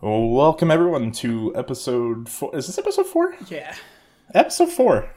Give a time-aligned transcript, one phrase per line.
[0.00, 2.54] Welcome everyone to episode four.
[2.56, 3.34] Is this episode four?
[3.48, 3.74] Yeah.
[4.32, 5.10] Episode four.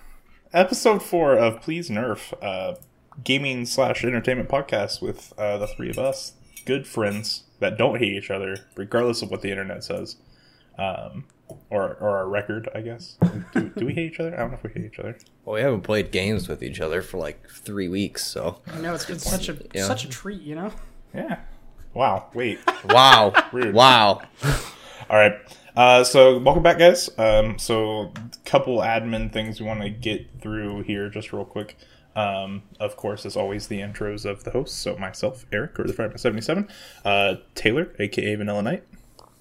[0.54, 2.76] Episode four of Please Nerf, uh,
[3.24, 6.34] gaming slash entertainment podcast with uh, the three of us,
[6.66, 10.16] good friends that don't hate each other, regardless of what the internet says,
[10.80, 11.26] um,
[11.70, 13.18] or or our record, I guess.
[13.54, 14.34] Do, do we hate each other?
[14.34, 15.16] I don't know if we hate each other.
[15.46, 18.62] Well, we haven't played games with each other for like three weeks, so.
[18.68, 19.86] I know it's been such a Yeah.
[19.86, 20.72] such a treat, you know.
[21.14, 21.40] Yeah.
[21.94, 22.30] Wow.
[22.34, 22.60] Wait.
[22.86, 23.34] Wow.
[23.52, 23.74] Rude.
[23.76, 24.22] wow.
[25.12, 25.34] All right.
[25.76, 27.10] Uh, so welcome back, guys.
[27.18, 28.14] Um, so
[28.46, 31.76] couple admin things we want to get through here just real quick.
[32.16, 34.78] Um, of course, as always, the intros of the hosts.
[34.78, 36.70] So myself, Eric, or the Fireman Seventy Seven,
[37.04, 38.86] uh, Taylor, aka Vanilla Knight,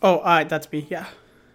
[0.03, 0.89] Oh, uh, that's me.
[0.91, 1.07] Yeah.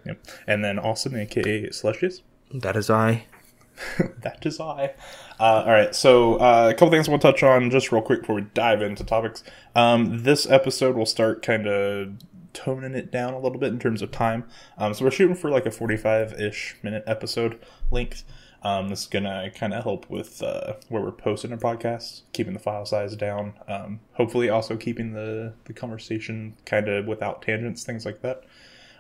[0.06, 2.22] yep, and then Austin, aka Celestius.
[2.54, 3.26] That is I.
[4.22, 4.94] that is I.
[5.38, 8.36] Uh, all right, so uh, a couple things we'll touch on just real quick before
[8.36, 9.44] we dive into topics.
[9.76, 12.14] Um, this episode will start kind of
[12.56, 14.46] toning it down a little bit in terms of time.
[14.78, 17.60] Um, so we're shooting for like a 45 ish minute episode
[17.92, 18.24] length.
[18.64, 22.54] Um, this is gonna kind of help with uh, where we're posting our podcasts, keeping
[22.54, 23.54] the file size down.
[23.68, 28.44] Um, hopefully, also keeping the the conversation kind of without tangents, things like that.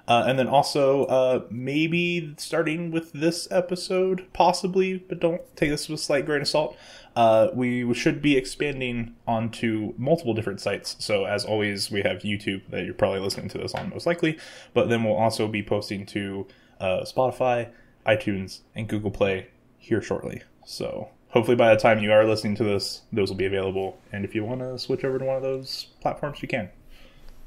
[0.07, 5.89] Uh, and then also, uh, maybe starting with this episode, possibly, but don't take this
[5.89, 6.77] with a slight grain of salt.
[7.15, 10.97] Uh, we should be expanding onto multiple different sites.
[10.99, 14.37] So, as always, we have YouTube that you're probably listening to this on, most likely.
[14.73, 16.45] But then we'll also be posting to
[16.79, 17.69] uh, Spotify,
[18.05, 20.43] iTunes, and Google Play here shortly.
[20.65, 23.97] So, hopefully, by the time you are listening to this, those will be available.
[24.11, 26.69] And if you want to switch over to one of those platforms, you can.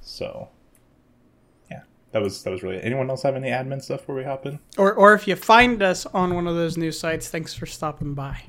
[0.01, 0.49] So,
[1.71, 2.77] yeah, that was that was really.
[2.77, 2.85] It.
[2.87, 4.61] Anyone else have any admin stuff where we hop in?
[4.79, 8.15] Or or if you find us on one of those new sites, thanks for stopping
[8.15, 8.45] by.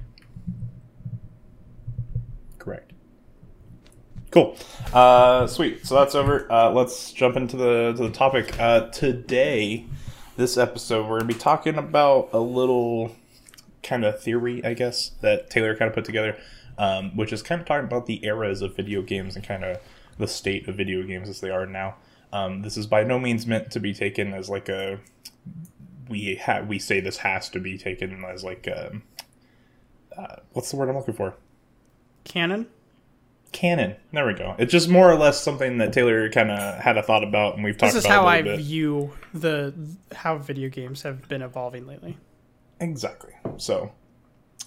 [4.40, 4.56] Cool.
[4.94, 5.86] Uh, sweet.
[5.86, 6.50] So that's over.
[6.50, 8.58] Uh, let's jump into the to the topic.
[8.58, 9.86] Uh, today,
[10.38, 13.14] this episode, we're gonna be talking about a little
[13.84, 16.38] kind of theory, I guess, that Taylor kind of put together,
[16.78, 19.78] um, which is kind of talking about the eras of video games and kind of
[20.18, 21.96] the state of video games as they are now.
[22.31, 25.02] Um, this is by no means meant to be taken as like a
[26.08, 29.02] we ha- we say this has to be taken as like a,
[30.18, 31.36] uh, what's the word I'm looking for?
[32.24, 32.68] Canon.
[33.52, 33.96] Canon.
[34.12, 34.56] There we go.
[34.58, 37.64] It's just more or less something that Taylor kind of had a thought about, and
[37.64, 38.58] we've talked about This is about how I bit.
[38.58, 39.74] view the
[40.14, 42.18] how video games have been evolving lately.
[42.80, 43.34] Exactly.
[43.58, 43.92] So,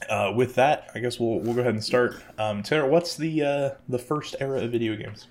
[0.09, 2.23] uh, with that, I guess we'll we'll go ahead and start.
[2.39, 5.29] Um, Taylor, what's the uh, the first era of video games?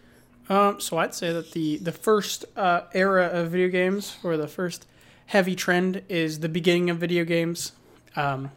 [0.50, 4.48] Um, so I'd say that the the first uh, era of video games, or the
[4.48, 4.88] first
[5.28, 7.74] heavy trend, is the beginning of video games,
[8.16, 8.52] um,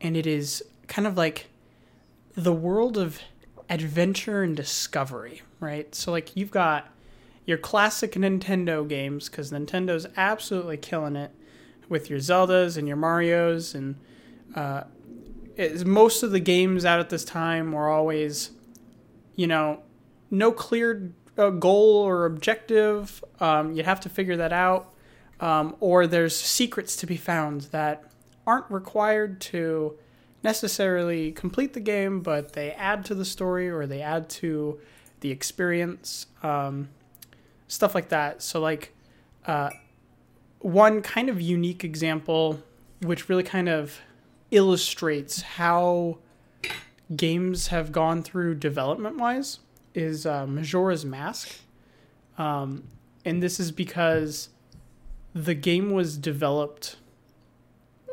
[0.00, 1.46] and it is kind of like
[2.34, 3.20] the world of
[3.70, 5.94] adventure and discovery, right?
[5.94, 6.92] So like you've got
[7.44, 11.32] your classic Nintendo games because Nintendo's absolutely killing it
[11.88, 13.96] with your Zeldas and your Mario's and
[14.54, 14.82] uh,
[15.84, 18.50] most of the games out at this time were always,
[19.34, 19.80] you know,
[20.30, 23.24] no clear uh, goal or objective.
[23.40, 24.92] Um, you'd have to figure that out,
[25.40, 28.04] um, or there's secrets to be found that
[28.46, 29.98] aren't required to
[30.42, 34.78] necessarily complete the game, but they add to the story or they add to
[35.20, 36.88] the experience, um,
[37.66, 38.42] stuff like that.
[38.42, 38.94] So, like,
[39.46, 39.70] uh,
[40.60, 42.60] one kind of unique example,
[43.02, 44.00] which really kind of
[44.50, 46.18] illustrates how
[47.14, 49.60] games have gone through development wise,
[49.94, 51.48] is uh, Majora's Mask.
[52.36, 52.84] Um,
[53.24, 54.50] and this is because
[55.34, 56.96] the game was developed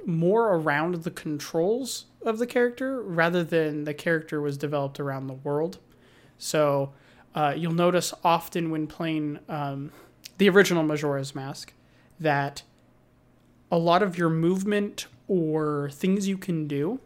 [0.06, 5.34] more around the controls of the character rather than the character was developed around the
[5.34, 5.80] world.
[6.38, 6.94] So
[7.34, 9.92] uh, you'll notice often when playing um,
[10.38, 11.74] the original Majora's Mask
[12.20, 12.64] that
[13.72, 17.00] a lot of your movement or things you can do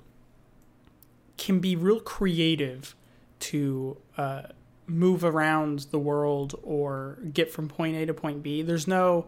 [1.37, 2.95] can be real creative
[3.39, 4.41] to uh,
[4.87, 8.61] move around the world or get from point A to point B.
[8.61, 9.25] There's no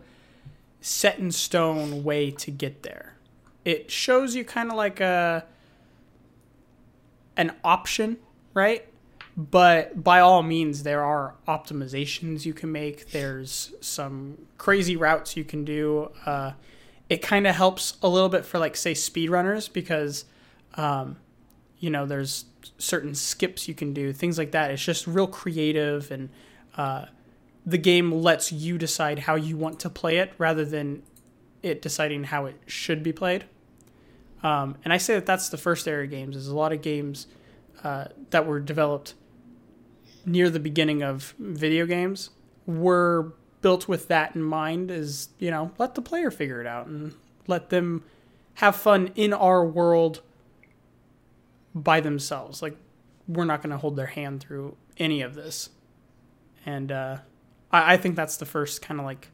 [0.81, 3.15] set in stone way to get there.
[3.63, 5.45] It shows you kind of like a
[7.37, 8.17] an option,
[8.53, 8.87] right?
[9.37, 13.11] But by all means, there are optimizations you can make.
[13.11, 16.11] There's some crazy routes you can do.
[16.25, 16.51] Uh,
[17.09, 20.25] it kind of helps a little bit for like say speedrunners because
[20.75, 21.17] um,
[21.77, 22.45] you know there's
[22.77, 26.29] certain skips you can do things like that it's just real creative and
[26.77, 27.05] uh,
[27.65, 31.03] the game lets you decide how you want to play it rather than
[31.63, 33.45] it deciding how it should be played.
[34.43, 36.81] Um, and i say that that's the first era of games is a lot of
[36.81, 37.27] games
[37.83, 39.13] uh, that were developed
[40.25, 42.31] near the beginning of video games
[42.65, 46.87] were built with that in mind is you know let the player figure it out
[46.87, 47.13] and
[47.45, 48.03] let them
[48.55, 50.21] have fun in our world
[51.73, 52.61] by themselves.
[52.61, 52.75] Like
[53.27, 55.69] we're not going to hold their hand through any of this.
[56.65, 57.17] And uh,
[57.71, 59.29] I, I think that's the first kind of like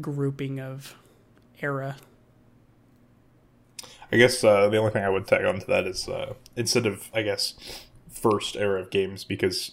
[0.00, 0.94] grouping of
[1.60, 1.96] era
[4.12, 6.86] I guess uh, the only thing I would tag on to that is uh, instead
[6.86, 7.54] of I guess
[8.08, 9.72] first era of games because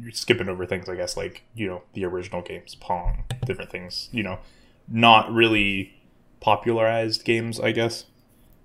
[0.00, 4.08] you're skipping over things I guess like you know the original games, Pong, different things.
[4.12, 4.38] You know,
[4.86, 5.94] not really
[6.40, 8.04] popularized games, I guess.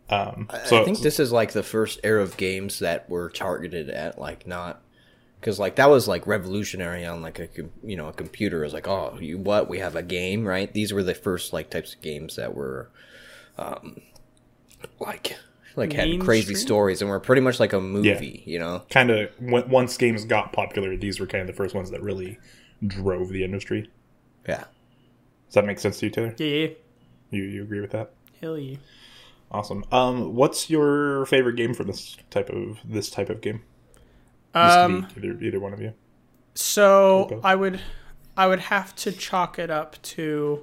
[0.09, 3.89] Um, so I think this is like the first era of games that were targeted
[3.89, 4.81] at like not
[5.45, 7.47] because like that was like revolutionary on like a
[7.83, 10.91] you know a computer is like oh you what we have a game right these
[10.91, 12.89] were the first like types of games that were
[13.59, 14.01] um
[14.99, 15.37] like
[15.75, 16.55] like had crazy Mainstream?
[16.57, 18.51] stories and were pretty much like a movie Yeah.
[18.53, 21.91] you know kind of once games got popular, these were kind of the first ones
[21.91, 22.39] that really
[22.87, 23.91] drove the industry.
[24.49, 24.63] yeah
[25.47, 26.33] Does that make sense to you, Taylor?
[26.39, 26.67] yeah, yeah.
[27.29, 28.13] You you agree with that?
[28.41, 28.77] hell yeah
[29.51, 29.85] Awesome.
[29.91, 33.61] Um, what's your favorite game for this type of this type of game?
[34.55, 35.93] Um, either either one of you.
[36.53, 37.81] So I would
[38.37, 40.61] I would have to chalk it up to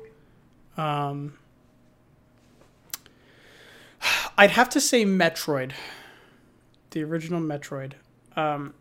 [0.76, 1.34] um
[4.38, 5.72] I'd have to say Metroid.
[6.90, 7.92] The original Metroid.
[8.34, 8.74] Um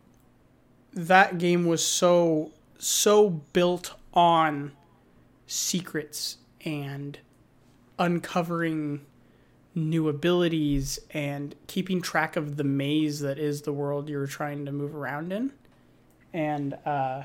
[0.93, 4.71] that game was so so built on
[5.47, 7.19] secrets and
[7.99, 9.05] uncovering
[9.73, 14.71] new abilities and keeping track of the maze that is the world you're trying to
[14.71, 15.51] move around in
[16.33, 17.23] and uh,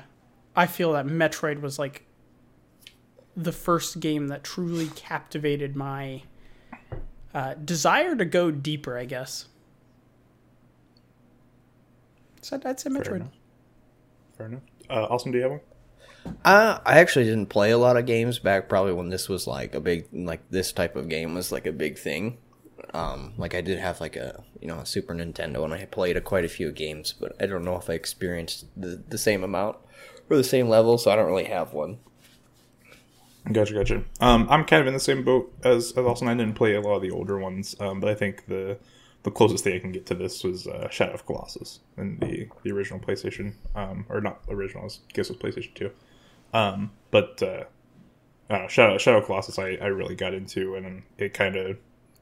[0.55, 2.03] I feel that Metroid was like
[3.35, 6.23] the first game that truly captivated my
[7.33, 8.97] uh, desire to go deeper.
[8.97, 9.45] I guess.
[12.41, 13.15] So I'd say Fair Metroid.
[13.17, 13.31] enough.
[14.37, 14.61] Fair enough.
[14.89, 15.61] Uh, Austin, do you have one?
[16.45, 19.75] Uh, I actually didn't play a lot of games back probably when this was like
[19.75, 22.37] a big like this type of game was like a big thing.
[22.93, 26.17] Um, like I did have like a you know a Super Nintendo and I played
[26.17, 29.43] a, quite a few games, but I don't know if I experienced the the same
[29.43, 29.77] amount
[30.29, 31.99] or the same level, so I don't really have one.
[33.51, 34.03] Gotcha, gotcha.
[34.19, 36.27] Um, I'm kind of in the same boat as, as Austin.
[36.27, 38.77] I didn't play a lot of the older ones, um, but I think the
[39.23, 42.47] the closest thing I can get to this was uh, Shadow of Colossus in the
[42.63, 45.91] the original PlayStation, um, or not original, I guess it was PlayStation Two.
[46.53, 47.63] Um, but uh,
[48.49, 51.77] uh, Shadow Shadow Colossus, I, I really got into, and it kind of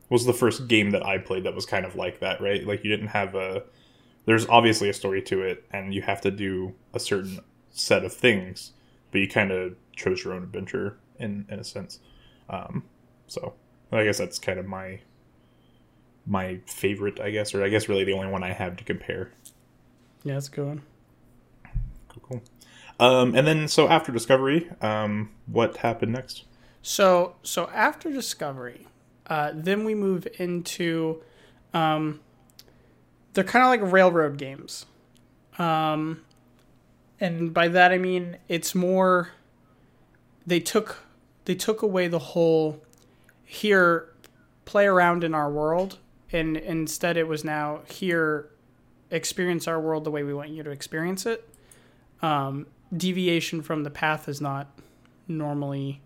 [0.10, 2.66] was the first game that I played that was kind of like that, right?
[2.66, 3.64] Like you didn't have a
[4.26, 7.40] there's obviously a story to it, and you have to do a certain
[7.72, 8.72] set of things,
[9.12, 12.00] but you kind of chose your own adventure in in a sense.
[12.50, 12.84] Um,
[13.28, 13.54] so
[13.92, 15.00] I guess that's kind of my
[16.26, 19.32] my favorite, I guess, or I guess really the only one I have to compare.
[20.24, 20.82] Yeah, that's a good one.
[23.00, 26.46] Um, and then so after Discovery, um, what happened next?
[26.82, 28.88] So so after Discovery,
[29.28, 31.22] uh, then we move into
[31.74, 32.22] um,
[33.34, 34.86] they're kind of like railroad games,
[35.58, 36.22] um,
[37.20, 39.32] and by that I mean it's more.
[40.48, 41.04] They took
[41.46, 42.82] they took away the whole
[43.44, 44.10] here
[44.66, 46.00] play around in our world
[46.32, 48.50] and instead it was now here
[49.12, 51.48] experience our world the way we want you to experience it
[52.22, 52.66] um,
[52.98, 54.68] deviation from the path is not
[55.28, 56.02] normally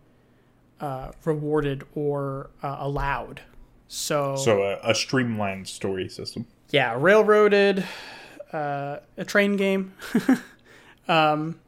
[0.80, 3.42] uh, rewarded or uh, allowed
[3.87, 6.45] so, So uh, a streamlined story system.
[6.69, 7.83] yeah railroaded
[8.54, 9.94] uh, a train game
[11.07, 11.59] um,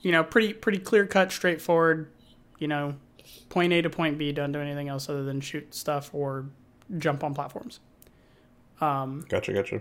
[0.00, 2.10] you know pretty pretty clear cut straightforward
[2.58, 2.94] you know
[3.48, 6.46] point a to point b don't do anything else other than shoot stuff or
[6.98, 7.80] jump on platforms
[8.80, 9.80] Gotcha, gotcha.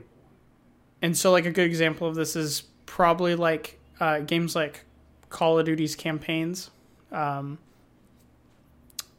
[1.01, 4.83] and so like a good example of this is probably like uh, games like
[5.29, 6.69] call of duty's campaigns
[7.11, 7.57] um,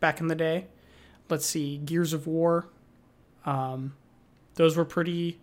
[0.00, 0.66] back in the day
[1.28, 2.66] let's see gears of war
[3.44, 3.94] um,
[4.54, 5.38] those were pretty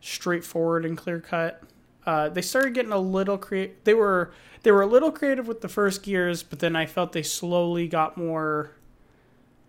[0.00, 1.62] straightforward and clear cut
[2.06, 4.32] uh, they started getting a little creative they were
[4.62, 7.86] they were a little creative with the first gears but then i felt they slowly
[7.88, 8.72] got more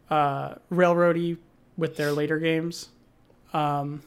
[0.10, 1.38] uh, railroady
[1.78, 2.90] with their later games
[3.54, 4.02] um,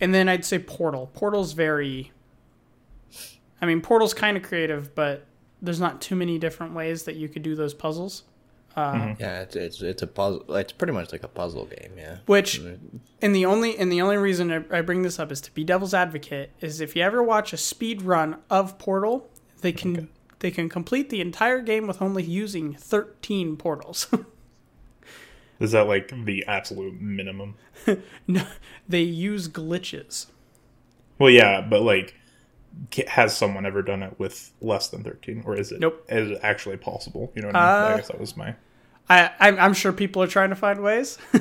[0.00, 1.10] and then I'd say Portal.
[1.14, 2.12] Portal's very.
[3.62, 5.26] I mean, Portal's kind of creative, but
[5.60, 8.24] there's not too many different ways that you could do those puzzles.
[8.76, 9.20] Uh, mm-hmm.
[9.20, 10.54] Yeah, it's it's it's a puzzle.
[10.54, 11.92] It's pretty much like a puzzle game.
[11.96, 12.18] Yeah.
[12.26, 12.98] Which, mm-hmm.
[13.20, 15.64] and the only and the only reason I I bring this up is to be
[15.64, 16.52] devil's advocate.
[16.60, 19.28] Is if you ever watch a speed run of Portal,
[19.60, 20.08] they can
[20.40, 24.08] they can complete the entire game with only using 13 portals.
[25.60, 27.54] Is that like the absolute minimum?
[28.26, 28.46] no,
[28.88, 30.26] they use glitches.
[31.18, 32.19] Well, yeah, but like ca-
[33.08, 36.04] has someone ever done it with less than 13 or is it Nope.
[36.08, 37.90] is it actually possible you know what I, mean?
[37.90, 38.54] Uh, I guess that was my
[39.10, 41.18] I, I'm, I'm sure people are trying to find ways.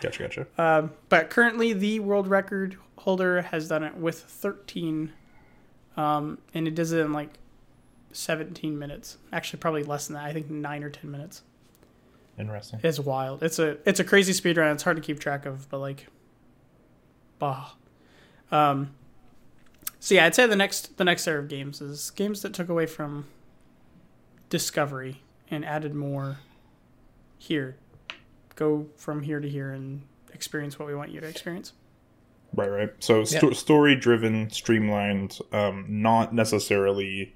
[0.00, 5.12] gotcha gotcha Uh, but currently, the world record holder has done it with 13,
[5.98, 7.38] um, and it does it in like
[8.12, 9.18] 17 minutes.
[9.34, 10.24] Actually, probably less than that.
[10.24, 11.42] I think nine or 10 minutes.
[12.38, 13.42] interesting It's wild.
[13.42, 14.72] It's a it's a crazy speed run.
[14.72, 16.06] It's hard to keep track of, but like,
[17.38, 17.72] bah.
[18.50, 18.94] Um.
[20.04, 22.68] So yeah, I'd say the next the next era of games is games that took
[22.68, 23.24] away from
[24.50, 26.36] discovery and added more.
[27.38, 27.76] Here,
[28.54, 30.02] go from here to here and
[30.34, 31.72] experience what we want you to experience.
[32.52, 32.90] Right, right.
[32.98, 37.34] So sto- story driven, streamlined, um, not necessarily.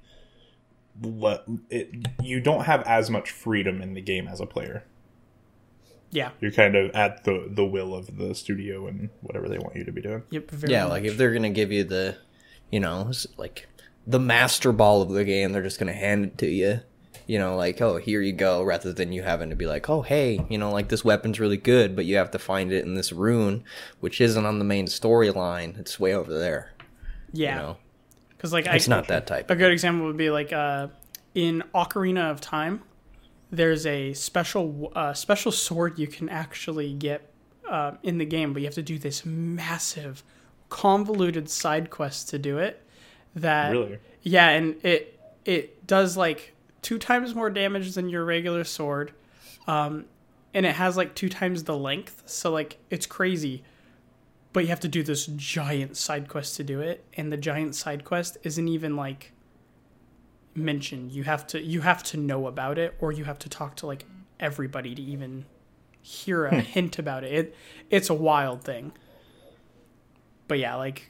[1.01, 1.89] Let it.
[2.21, 4.83] You don't have as much freedom in the game as a player.
[6.11, 6.29] Yeah.
[6.39, 9.85] You're kind of at the the will of the studio and whatever they want you
[9.85, 10.21] to be doing.
[10.29, 10.51] Yep.
[10.51, 10.91] Very yeah, much.
[10.91, 12.15] like if they're gonna give you the,
[12.71, 13.67] you know, like
[14.07, 16.81] the master ball of the game, they're just gonna hand it to you.
[17.27, 20.01] You know, like oh here you go, rather than you having to be like oh
[20.01, 22.95] hey, you know, like this weapon's really good, but you have to find it in
[22.95, 23.63] this rune,
[23.99, 25.77] which isn't on the main storyline.
[25.79, 26.71] It's way over there.
[27.31, 27.55] yeah.
[27.55, 27.77] You know,
[28.29, 29.49] Because like it's I, not that type.
[29.51, 30.87] A good example would be like uh,
[31.35, 32.81] in Ocarina of Time.
[33.51, 37.31] There's a special uh, special sword you can actually get
[37.69, 40.23] uh, in the game, but you have to do this massive,
[40.69, 42.85] convoluted side quest to do it.
[43.35, 43.99] That Really?
[44.21, 49.13] yeah, and it it does like two times more damage than your regular sword,
[49.67, 50.05] um,
[50.53, 52.23] and it has like two times the length.
[52.25, 53.63] So like it's crazy,
[54.53, 57.75] but you have to do this giant side quest to do it, and the giant
[57.75, 59.31] side quest isn't even like
[60.55, 61.11] mentioned.
[61.11, 63.85] You have to you have to know about it, or you have to talk to
[63.85, 64.05] like
[64.39, 65.45] everybody to even
[66.01, 67.31] hear a hint about it.
[67.31, 67.55] It
[67.89, 68.91] it's a wild thing.
[70.49, 71.09] But yeah, like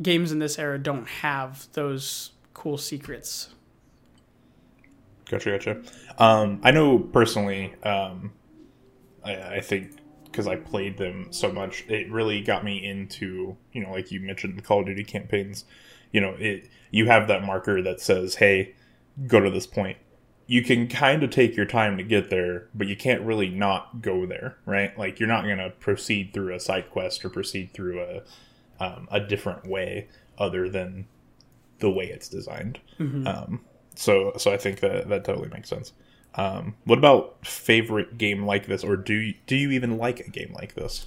[0.00, 3.50] games in this era don't have those cool secrets.
[5.28, 5.82] Gotcha, gotcha.
[6.16, 7.74] Um, I know personally.
[7.82, 8.32] Um,
[9.22, 13.82] I, I think because I played them so much, it really got me into you
[13.82, 15.66] know, like you mentioned, the Call of Duty campaigns.
[16.12, 18.76] You know, it you have that marker that says, "Hey,
[19.26, 19.98] go to this point."
[20.48, 24.02] You can kind of take your time to get there, but you can't really not
[24.02, 24.98] go there, right?
[24.98, 28.22] Like you're not gonna proceed through a side quest or proceed through a
[28.80, 31.06] um, a different way other than
[31.78, 32.80] the way it's designed.
[33.26, 33.60] Um,
[33.94, 35.92] so so I think that that totally makes sense.
[36.34, 40.30] Um, what about favorite game like this, or do you, do you even like a
[40.30, 41.06] game like this?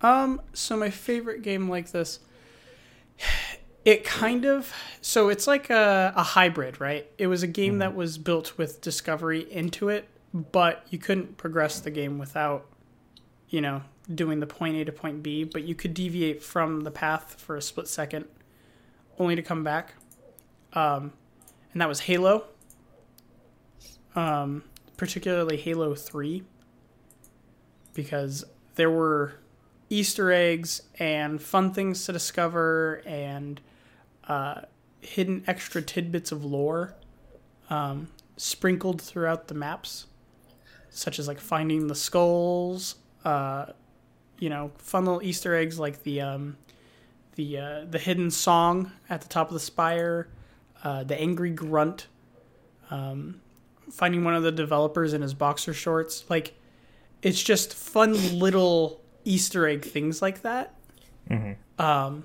[0.00, 2.20] Um, so my favorite game like this,
[3.84, 7.06] it kind of so it's like a, a hybrid, right?
[7.18, 11.80] It was a game that was built with discovery into it, but you couldn't progress
[11.80, 12.66] the game without,
[13.48, 15.44] you know, doing the point A to point B.
[15.44, 18.24] But you could deviate from the path for a split second,
[19.18, 19.94] only to come back.
[20.72, 21.12] Um,
[21.72, 22.44] and that was Halo.
[24.16, 24.62] Um,
[24.96, 26.44] particularly Halo Three,
[27.92, 28.44] because
[28.76, 29.34] there were
[29.90, 33.60] Easter eggs and fun things to discover and
[34.28, 34.62] uh,
[35.00, 36.94] hidden extra tidbits of lore
[37.70, 40.06] um, sprinkled throughout the maps,
[40.90, 43.66] such as like finding the skulls, uh,
[44.38, 46.56] you know, fun little Easter eggs like the um,
[47.36, 50.28] the uh, the hidden song at the top of the spire,
[50.82, 52.06] uh, the angry grunt,
[52.90, 53.40] um,
[53.90, 56.54] finding one of the developers in his boxer shorts, like
[57.22, 60.74] it's just fun little Easter egg things like that.
[61.78, 62.24] Um,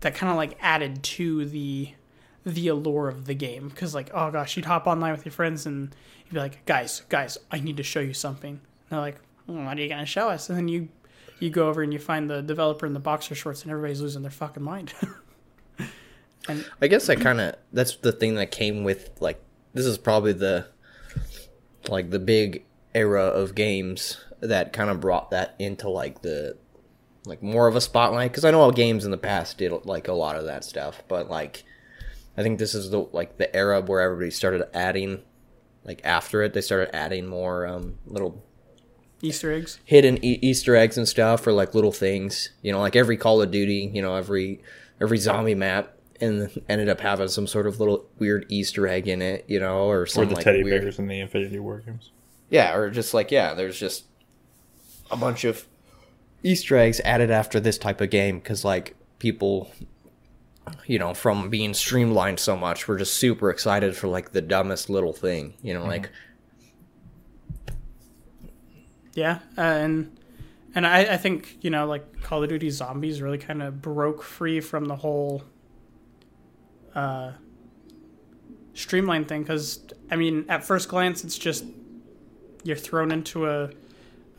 [0.00, 1.92] that kind of like added to the
[2.44, 3.68] the allure of the game.
[3.68, 5.94] Because like oh gosh you'd hop online with your friends and
[6.26, 8.52] you'd be like guys guys I need to show you something.
[8.52, 10.48] And they're like "Hmm, what are you gonna show us?
[10.48, 10.88] And then you
[11.40, 14.22] you go over and you find the developer in the boxer shorts and everybody's losing
[14.22, 14.92] their fucking mind.
[16.48, 19.40] And I guess that kind of that's the thing that came with like
[19.74, 20.66] this is probably the
[21.88, 22.64] like the big
[22.94, 26.56] era of games that kind of brought that into like the
[27.26, 30.08] like more of a spotlight because I know all games in the past did like
[30.08, 31.64] a lot of that stuff, but like
[32.36, 35.22] I think this is the like the era where everybody started adding
[35.84, 38.44] like after it they started adding more um little
[39.20, 42.50] Easter eggs hidden e- Easter eggs and stuff or like little things.
[42.62, 44.60] You know, like every Call of Duty, you know, every
[45.00, 49.20] every zombie map and ended up having some sort of little weird Easter egg in
[49.22, 51.84] it, you know, or Or some the like teddy weird, bears in the Infinity Ward
[51.86, 52.10] games?
[52.50, 54.04] yeah, or just like yeah, there's just
[55.10, 55.66] a bunch of
[56.42, 59.70] Easter eggs added after this type of game because like people,
[60.86, 64.88] you know, from being streamlined so much, we're just super excited for like the dumbest
[64.88, 66.10] little thing, you know, like
[69.14, 70.16] yeah uh, and
[70.76, 74.22] and I, I think you know like Call of Duty Zombies really kind of broke
[74.22, 75.42] free from the whole
[76.94, 77.32] uh,
[78.74, 81.64] streamlined thing because I mean, at first glance, it's just
[82.64, 83.70] you're thrown into a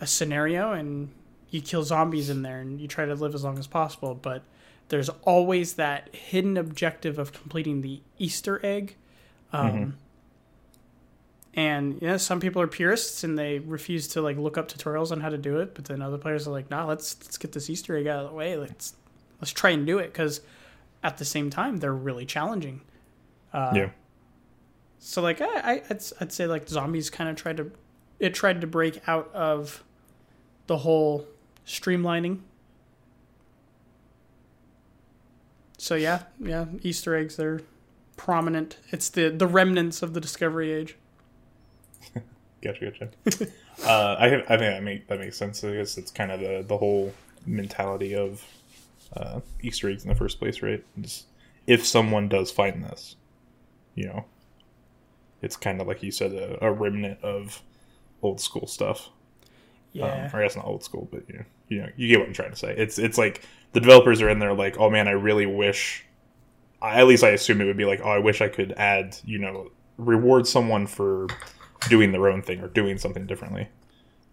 [0.01, 1.09] a scenario and
[1.49, 4.43] you kill zombies in there and you try to live as long as possible, but
[4.89, 8.95] there's always that hidden objective of completing the Easter egg.
[9.51, 9.97] Um,
[11.55, 15.19] And yeah, some people are purists and they refuse to like look up tutorials on
[15.19, 17.69] how to do it, but then other players are like, "Nah, let's let's get this
[17.69, 18.55] Easter egg out of the way.
[18.55, 18.93] Let's
[19.41, 20.41] let's try and do it." Because
[21.03, 22.81] at the same time, they're really challenging.
[23.51, 23.89] Uh, yeah.
[24.99, 27.71] So like I, I I'd, I'd say like zombies kind of tried to
[28.19, 29.83] it tried to break out of
[30.67, 31.25] the whole
[31.69, 32.39] streamlining.
[35.77, 37.61] So yeah, yeah, Easter eggs they're
[38.17, 38.77] prominent.
[38.89, 40.97] It's the the remnants of the Discovery Age.
[42.61, 43.09] Gotcha, gotcha.
[43.85, 45.63] uh, I I think that make that makes sense.
[45.63, 47.13] I guess it's kind of the the whole
[47.45, 48.43] mentality of
[49.15, 50.83] uh, Easter eggs in the first place, right?
[50.99, 51.27] Just,
[51.67, 53.15] if someone does find this,
[53.95, 54.25] you know,
[55.41, 57.61] it's kind of like you said, a, a remnant of
[58.21, 59.07] old school stuff.
[59.93, 60.25] Yeah.
[60.25, 62.27] Um, or I guess not old school, but you know, you know, you get what
[62.27, 62.75] I'm trying to say.
[62.77, 66.03] It's it's like the developers are in there like, oh man, I really wish.
[66.81, 69.37] At least I assume it would be like, oh, I wish I could add, you
[69.37, 71.27] know, reward someone for
[71.89, 73.69] doing their own thing or doing something differently.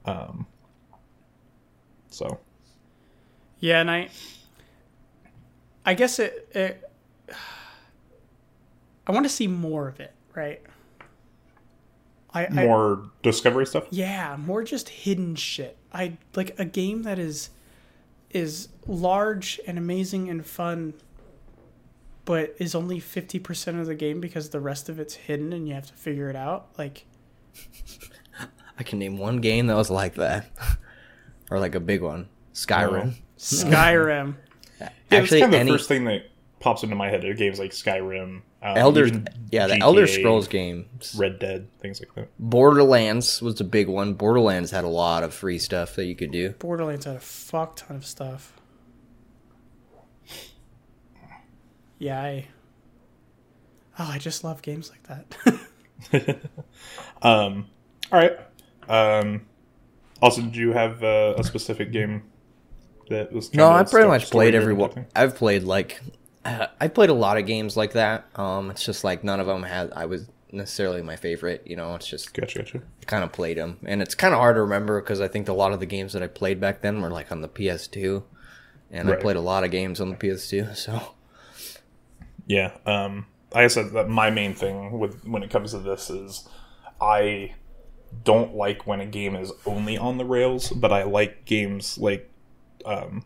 [0.05, 0.47] Um.
[2.09, 2.39] So
[3.61, 4.09] Yeah, and I
[5.85, 6.91] I guess it, it
[9.07, 10.63] I want to see more of it, right?
[12.37, 13.87] I, I more discovery stuff.
[13.91, 15.77] yeah, more just hidden shit.
[15.93, 17.51] I like a game that is
[18.31, 20.95] is large and amazing and fun
[22.27, 25.75] but is only 50% of the game because the rest of it's hidden and you
[25.75, 26.69] have to figure it out.
[26.77, 27.07] Like
[28.79, 30.51] I can name one game that was like that,
[31.51, 33.15] or like a big one, Skyrim.
[33.15, 33.39] Oh.
[33.39, 34.35] Skyrim.
[34.79, 36.27] Yeah, Actually, it's kind of any the first thing that
[36.61, 40.07] pops into my head of games like Skyrim, um, Elder, even yeah, the GTA, Elder
[40.07, 41.15] Scrolls games.
[41.17, 42.29] Red Dead, things like that.
[42.39, 44.15] Borderlands was a big one.
[44.15, 46.51] Borderlands had a lot of free stuff that you could do.
[46.51, 48.53] Borderlands had a fuck ton of stuff.
[51.99, 52.47] Yeah, I.
[53.99, 56.41] Oh, I just love games like that.
[57.23, 57.69] Um,
[58.13, 58.39] all right.
[58.89, 59.47] Um,
[60.23, 62.23] also, did you have uh, a specific game
[63.09, 63.53] that was?
[63.55, 65.07] No, kinda I pretty much played every one.
[65.15, 66.01] I've played like,
[66.61, 68.27] uh, I played a lot of games like that.
[68.37, 69.93] Um, it's just like none of them had.
[69.95, 71.63] I was necessarily my favorite.
[71.67, 72.83] You know, it's just Gotcha, gotcha.
[73.07, 75.53] kind of played them, and it's kind of hard to remember because I think a
[75.53, 78.23] lot of the games that I played back then were like on the PS2,
[78.91, 80.77] and I played a lot of games on the PS2.
[80.77, 81.15] So
[82.47, 82.73] Yeah.
[82.87, 86.49] Um, like I said, that my main thing with when it comes to this is
[87.01, 87.55] I
[88.25, 92.31] don't like when a game is only on the rails, but I like games like,
[92.85, 93.25] um,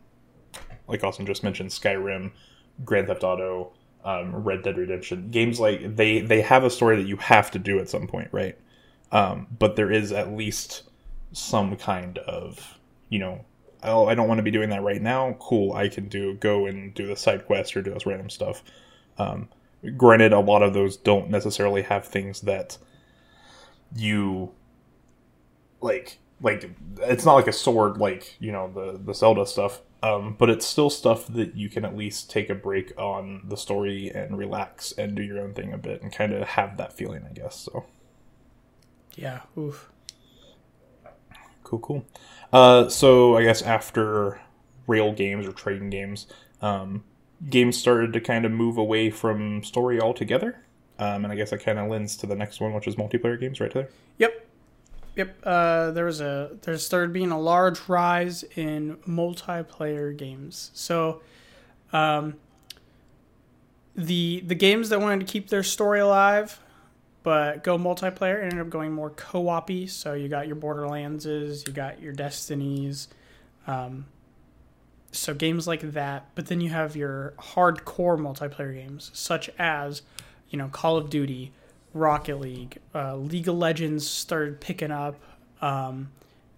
[0.88, 2.32] like Austin just mentioned, Skyrim,
[2.84, 3.72] Grand Theft Auto,
[4.04, 5.30] um, Red Dead Redemption.
[5.30, 8.28] Games like they they have a story that you have to do at some point,
[8.32, 8.56] right?
[9.12, 10.84] Um, but there is at least
[11.32, 13.44] some kind of you know
[13.82, 16.66] oh i don't want to be doing that right now cool i can do go
[16.66, 18.62] and do the side quest or do this random stuff
[19.18, 19.48] um,
[19.96, 22.78] granted a lot of those don't necessarily have things that
[23.94, 24.50] you
[25.80, 26.70] like like
[27.02, 30.66] it's not like a sword like you know the the zelda stuff um, but it's
[30.66, 34.92] still stuff that you can at least take a break on the story and relax
[34.92, 37.56] and do your own thing a bit and kind of have that feeling i guess
[37.56, 37.84] so
[39.16, 39.90] yeah, oof.
[41.62, 42.06] Cool, cool.
[42.52, 44.40] Uh, so I guess after
[44.86, 46.26] rail games or trading games,
[46.62, 47.04] um,
[47.48, 50.62] games started to kind of move away from story altogether.
[50.98, 53.38] Um, and I guess that kind of lends to the next one, which is multiplayer
[53.38, 53.88] games, right there.
[54.18, 54.49] Yep.
[55.16, 55.36] Yep.
[55.42, 60.70] Uh, there was a there started being a large rise in multiplayer games.
[60.72, 61.20] So,
[61.92, 62.36] um,
[63.96, 66.60] the the games that wanted to keep their story alive,
[67.22, 69.86] but go multiplayer ended up going more co-op-y.
[69.86, 73.08] So you got your Borderlandses, you got your Destinies,
[73.66, 74.06] um,
[75.12, 76.26] so games like that.
[76.34, 80.02] But then you have your hardcore multiplayer games, such as
[80.50, 81.52] you know Call of Duty,
[81.92, 85.16] Rocket League, uh, League of Legends started picking up.
[85.60, 86.10] Um,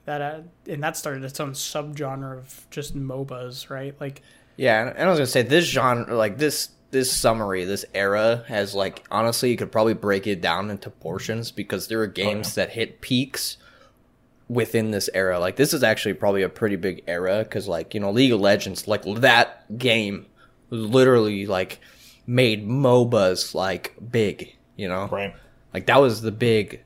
[0.04, 3.94] that uh, and that started its own subgenre of just MOBAs, right?
[4.00, 4.22] Like,
[4.56, 8.74] Yeah, and I was gonna say this genre, like this this summary, this era has
[8.74, 12.70] like honestly, you could probably break it down into portions because there are games that
[12.70, 13.56] hit peaks
[14.48, 15.38] within this era.
[15.38, 18.40] Like this is actually probably a pretty big era because like you know League of
[18.40, 20.26] Legends, like that game
[20.70, 21.78] literally like
[22.26, 24.56] made MOBAs like big.
[24.76, 25.34] You know, Right.
[25.74, 26.84] like that was the big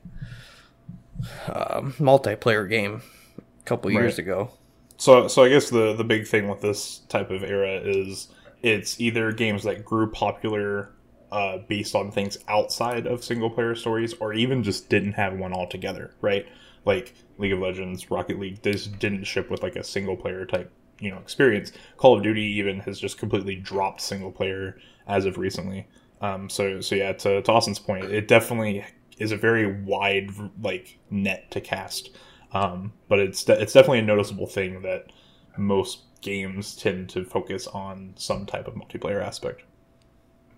[1.47, 3.01] um, multiplayer game
[3.37, 4.19] a couple years Right.
[4.19, 4.51] ago.
[4.97, 8.29] So, so I guess the the big thing with this type of era is
[8.63, 10.91] it's either games that grew popular
[11.31, 15.53] uh, based on things outside of single player stories, or even just didn't have one
[15.53, 16.45] altogether, right?
[16.85, 20.71] Like League of Legends, Rocket League, this didn't ship with like a single player type,
[20.99, 21.71] you know, experience.
[21.97, 25.87] Call of Duty even has just completely dropped single player as of recently.
[26.21, 28.85] Um, so so yeah, to, to Austin's point, it definitely
[29.17, 32.11] is a very wide like net to cast.
[32.53, 35.11] Um, but it's de- it's definitely a noticeable thing that
[35.57, 39.63] most games tend to focus on some type of multiplayer aspect.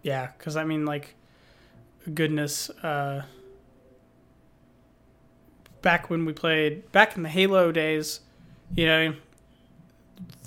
[0.01, 1.15] Yeah, because I mean, like,
[2.13, 3.23] goodness, uh,
[5.81, 8.21] back when we played, back in the Halo days,
[8.75, 9.13] you know,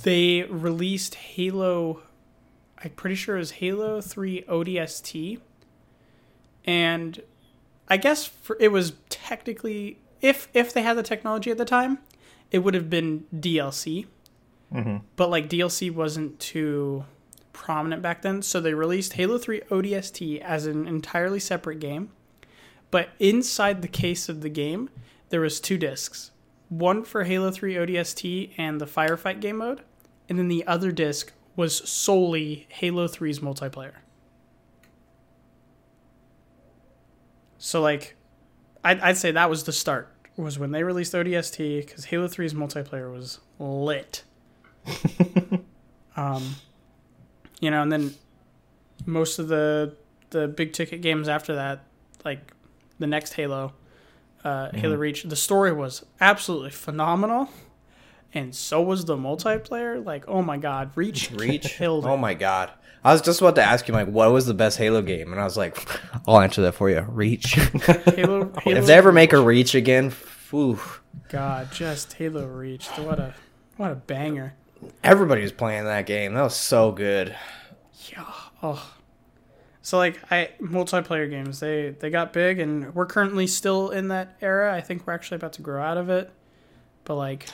[0.03, 2.03] they released Halo,
[2.83, 5.41] I'm pretty sure it was Halo 3 ODST.
[6.65, 7.23] And
[7.89, 11.99] I guess for, it was technically, if if they had the technology at the time,
[12.51, 14.07] it would have been DLC.
[14.73, 14.99] Mm-hmm.
[15.17, 17.05] But like DLC wasn't too
[17.53, 22.11] prominent back then, so they released Halo 3 ODST as an entirely separate game.
[22.91, 24.91] But inside the case of the game,
[25.29, 26.31] there was two discs.
[26.69, 29.83] One for Halo 3 ODST and the Firefight game mode,
[30.29, 33.95] and then the other disc was solely Halo 3's multiplayer.
[37.59, 38.17] So like
[38.85, 42.55] I'd, I'd say that was the start was when they released ODST because Halo 3's
[42.55, 44.25] multiplayer was lit.
[46.17, 46.57] um,
[47.61, 48.15] you know, and then
[49.07, 49.97] most of the
[50.31, 51.85] the big ticket games after that,
[52.25, 52.53] like
[52.99, 53.75] the next Halo,
[54.45, 57.49] uh, Halo Reach, the story was absolutely phenomenal,
[58.35, 60.05] and so was the multiplayer.
[60.05, 61.65] Like, oh my god, Reach, Reach.
[61.71, 62.07] killed.
[62.07, 62.71] Oh my god.
[63.05, 65.33] I was just about to ask you, like, what was the best Halo game?
[65.33, 65.77] And I was like,
[66.29, 67.01] I'll answer that for you.
[67.01, 67.55] Reach.
[68.15, 70.11] Halo, Halo if they ever make a Reach again,
[70.51, 70.79] whew,
[71.29, 73.35] God, just Halo Reach, what a
[73.77, 74.55] what a banger.
[75.03, 76.35] everybody was playing that game.
[76.35, 77.35] That was so good.
[78.13, 78.25] Yeah.
[78.63, 78.95] Oh.
[79.85, 84.37] So like I multiplayer games, they they got big and we're currently still in that
[84.41, 84.73] era.
[84.73, 86.31] I think we're actually about to grow out of it.
[87.03, 87.49] But like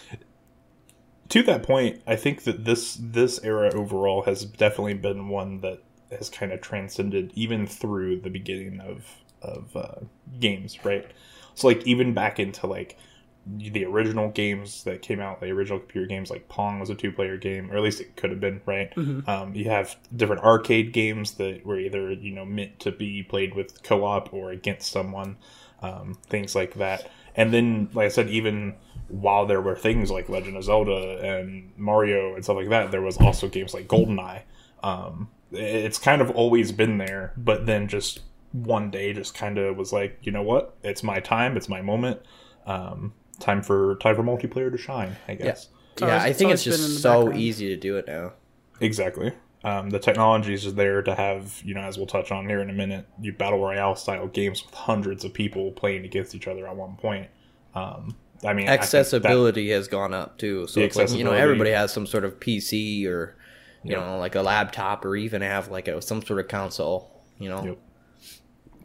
[1.29, 5.83] to that point, I think that this this era overall has definitely been one that
[6.11, 9.07] has kind of transcended even through the beginning of
[9.43, 10.01] of uh,
[10.41, 11.07] games, right?
[11.55, 12.99] So like even back into like
[13.47, 17.13] the original games that came out, the original computer games like Pong was a two
[17.13, 18.93] player game, or at least it could have been, right?
[19.29, 23.55] Um, you have different arcade games that were either you know meant to be played
[23.55, 25.37] with co op or against someone,
[25.83, 27.11] um, things like that.
[27.37, 28.75] And then, like I said, even
[29.09, 33.01] while there were things like Legend of Zelda and Mario and stuff like that, there
[33.03, 34.43] was also games like GoldenEye.
[34.83, 38.21] Um, it's kind of always been there, but then just
[38.53, 40.77] one day just kind of was like, you know what?
[40.83, 41.57] It's my time.
[41.57, 42.21] It's my moment.
[42.67, 45.17] Um, time for time for multiplayer to shine.
[45.27, 45.69] I guess.
[46.01, 47.41] always- yeah, I think it's, it's been in just so background.
[47.41, 48.33] easy to do it now.
[48.81, 49.33] Exactly.
[49.65, 52.61] Um, the technology is just there to have, you know, as we'll touch on here
[52.61, 56.47] in a minute, you battle royale style games with hundreds of people playing against each
[56.47, 57.29] other at one point.
[57.75, 60.67] Um, I mean, I that- Accessibility has gone up too.
[60.69, 63.37] So it's like you know everybody has some sort of PC or
[63.85, 64.01] you Yep.
[64.01, 67.11] know like a laptop or even have like a, some sort of console.
[67.39, 67.65] You know.
[67.65, 67.79] Yep.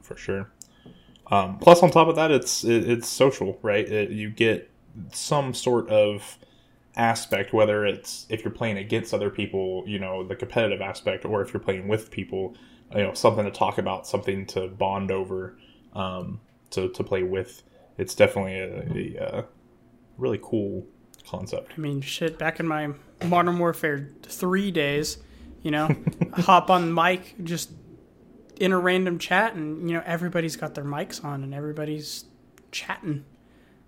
[0.01, 0.49] for sure.
[1.31, 3.87] Um, plus, on top of that, it's it, it's social, right?
[3.87, 4.69] It, you get
[5.11, 6.37] some sort of
[6.95, 11.41] aspect, whether it's if you're playing against other people, you know, the competitive aspect, or
[11.41, 12.55] if you're playing with people,
[12.95, 15.57] you know, something to talk about, something to bond over,
[15.93, 16.39] um,
[16.71, 17.63] to to play with.
[17.97, 19.43] It's definitely a, a, uh
[20.17, 20.85] really cool
[21.27, 21.73] concept.
[21.77, 22.91] I mean shit, back in my
[23.25, 25.17] Modern Warfare three days,
[25.61, 25.89] you know,
[26.33, 27.71] hop on mic just
[28.59, 32.25] in a random chat and you know, everybody's got their mics on and everybody's
[32.71, 33.25] chatting.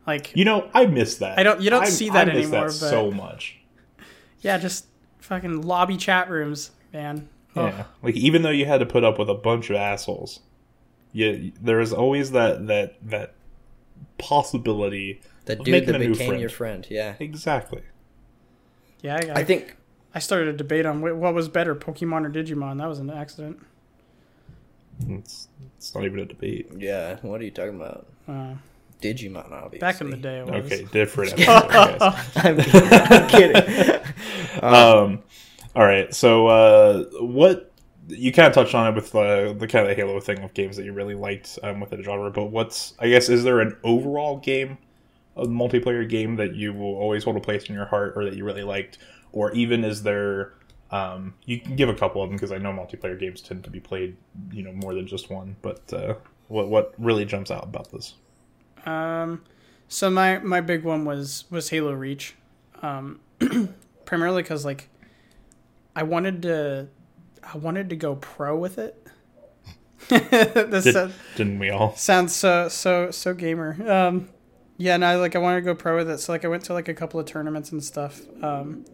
[0.07, 1.37] Like You know, I miss that.
[1.39, 3.59] I don't- you don't I- see that I miss anymore, That so much.
[4.41, 4.85] yeah, just
[5.19, 7.27] fucking lobby chat rooms, man.
[7.55, 10.39] Oh, Yeah, like even though you had to put up with a bunch of assholes,
[11.13, 13.34] you there was always that that that
[14.17, 15.21] possibility.
[15.45, 16.41] The of dude making that a new became friend.
[16.41, 16.87] your friend.
[16.89, 17.15] Yeah.
[17.19, 17.81] Exactly.
[19.01, 19.75] Yeah, I, I think
[20.15, 22.79] I started a debate on what was better, Pokemon or Digimon.
[22.79, 23.59] That was an accident.
[25.07, 26.71] It's it's not even a debate.
[26.77, 27.17] yeah.
[27.21, 28.07] What are you talking about?
[28.27, 28.55] Uh,
[29.01, 29.79] Digimon, obviously.
[29.79, 30.65] back in the day, it was.
[30.71, 31.33] Okay, different.
[31.37, 32.13] episode.
[32.37, 33.55] I'm kidding.
[33.55, 33.93] I'm
[34.39, 34.63] kidding.
[34.63, 35.23] um,
[35.75, 36.13] all right.
[36.13, 37.71] So, uh, what
[38.07, 40.85] you kind of touched on it with the kind of Halo thing of games that
[40.85, 44.37] you really liked um, with the genre, but what's I guess is there an overall
[44.37, 44.77] game,
[45.35, 48.35] a multiplayer game that you will always hold a place in your heart, or that
[48.35, 48.99] you really liked,
[49.31, 50.53] or even is there?
[50.91, 53.69] Um, you can give a couple of them because I know multiplayer games tend to
[53.69, 54.15] be played,
[54.51, 55.55] you know, more than just one.
[55.61, 56.15] But uh,
[56.47, 58.13] what what really jumps out about this?
[58.85, 59.43] Um,
[59.87, 62.35] so my my big one was was Halo Reach,
[62.81, 63.19] um,
[64.05, 64.89] primarily because like
[65.95, 66.87] I wanted to
[67.53, 69.05] I wanted to go pro with it,
[70.09, 71.95] this Did, uh, didn't we all?
[71.95, 73.77] sounds so so so gamer.
[73.89, 74.29] Um,
[74.77, 76.63] yeah, no, I, like I wanted to go pro with it, so like I went
[76.65, 78.85] to like a couple of tournaments and stuff um,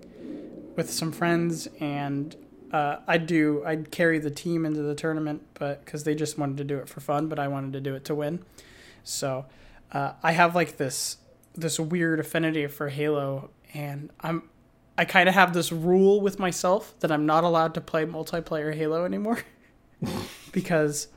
[0.75, 2.35] with some friends, and
[2.71, 6.57] uh, I'd do I'd carry the team into the tournament, but because they just wanted
[6.57, 8.45] to do it for fun, but I wanted to do it to win.
[9.03, 9.45] So
[9.91, 11.17] uh, I have like this
[11.55, 14.43] this weird affinity for Halo, and I'm
[15.01, 18.71] I kind of have this rule with myself that I'm not allowed to play multiplayer
[18.71, 19.39] Halo anymore
[20.51, 21.07] because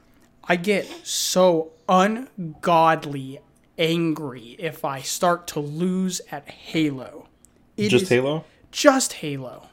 [0.43, 3.41] I get so ungodly
[3.77, 7.29] angry if I start to lose at Halo.
[7.77, 8.47] It Just Halo?
[8.71, 9.69] just Halo.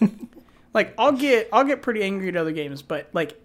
[0.74, 3.40] like I'll get I'll get pretty angry at other games, but like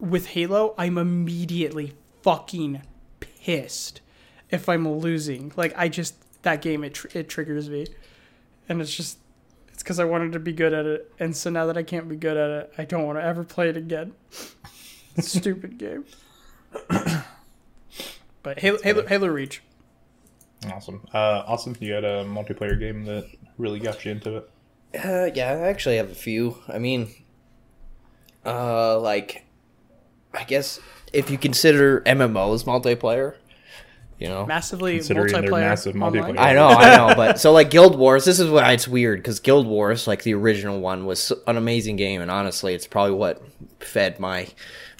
[0.00, 2.80] with Halo, I'm immediately fucking
[3.20, 4.00] pissed
[4.48, 5.52] if I'm losing.
[5.56, 7.86] Like I just that game it tr- it triggers me,
[8.66, 9.18] and it's just
[9.82, 12.08] it's because I wanted to be good at it, and so now that I can't
[12.08, 14.12] be good at it, I don't want to ever play it again.
[15.18, 16.04] Stupid game.
[18.44, 19.62] But Halo, Halo, Halo Reach.
[20.72, 21.06] Awesome.
[21.14, 21.76] Uh, awesome.
[21.78, 24.50] You had a multiplayer game that really got you into it.
[24.98, 26.58] Uh, yeah, I actually have a few.
[26.66, 27.14] I mean,
[28.44, 29.44] uh, like,
[30.34, 30.80] I guess
[31.12, 33.36] if you consider MMOs multiplayer,
[34.22, 34.46] you know.
[34.46, 35.50] Massively multiplayer.
[35.50, 36.38] massive multiplayer.
[36.38, 39.40] I know, I know, but so like Guild Wars, this is why it's weird because
[39.40, 43.42] Guild Wars, like the original one, was an amazing game, and honestly, it's probably what
[43.80, 44.46] fed my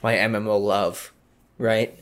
[0.03, 1.13] my MMO love,
[1.57, 1.97] right?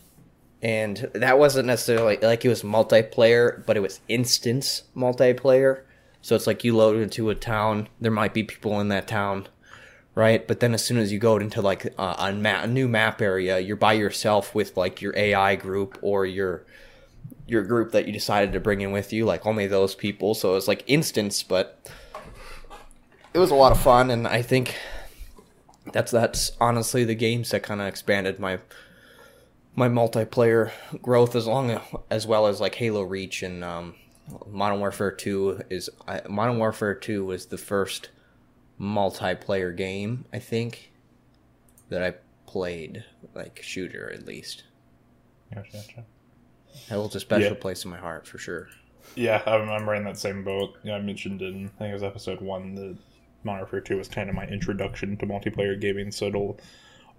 [0.62, 5.82] And that wasn't necessarily like it was multiplayer, but it was instance multiplayer.
[6.22, 9.46] So it's like you load into a town, there might be people in that town,
[10.14, 10.46] right?
[10.48, 13.20] But then as soon as you go into like a, a, ma- a new map
[13.20, 16.64] area, you're by yourself with like your AI group or your
[17.50, 20.34] your group that you decided to bring in with you, like only those people.
[20.34, 21.90] So it was like instance, but
[23.34, 24.76] it was a lot of fun, and I think
[25.92, 28.58] that's that's honestly the games that kind of expanded my
[29.74, 33.94] my multiplayer growth as long as well as like Halo Reach and um,
[34.46, 38.10] Modern Warfare Two is I, Modern Warfare Two was the first
[38.80, 40.90] multiplayer game I think
[41.88, 42.14] that I
[42.46, 44.64] played like shooter at least.
[45.54, 46.04] Gotcha, gotcha.
[46.88, 47.60] That holds a special Yeah.
[47.60, 48.68] place in my heart for sure.
[49.16, 50.76] Yeah, I'm, I'm right in that same boat.
[50.84, 52.96] Yeah, I mentioned in I think it was episode one that
[53.44, 56.58] Modern Warfare Two was kind of my introduction to multiplayer gaming, so it'll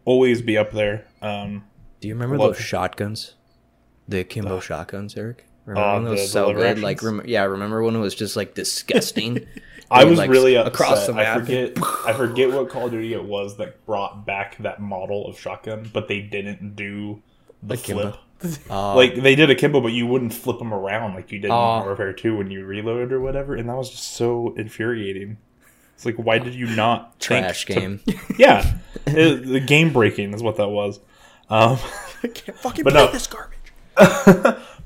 [0.06, 1.06] always be up there.
[1.22, 1.64] Um,
[2.00, 3.36] Do you remember Love- those shotguns?
[4.08, 5.46] The Kimbo shotguns, Eric?
[5.66, 6.82] Remember Uh, when those the- were the so good?
[6.82, 9.46] Like, rem- yeah, remember when it was just like disgusting?
[9.92, 11.16] I was Like, really across upset.
[11.16, 11.40] the I map.
[11.42, 11.78] forget.
[12.08, 15.90] I forget what Call of Duty it was that brought back that model of shotgun,
[15.94, 17.22] but they didn't do
[17.62, 18.02] the Akimbo?
[18.12, 18.16] flip.
[18.70, 21.52] Uh, Like they did akimbo, but you wouldn't flip them around like you did in
[21.52, 21.56] Oh.
[21.56, 25.38] Modern Warfare Two when you reload or whatever, and that was just so infuriating.
[25.96, 28.00] It's like, why did you not think trash to- game.
[28.38, 31.00] yeah, It- the game breaking is what that was.
[31.50, 31.78] Um,
[32.24, 33.12] I can't fucking But play no.
[33.12, 33.58] this garbage.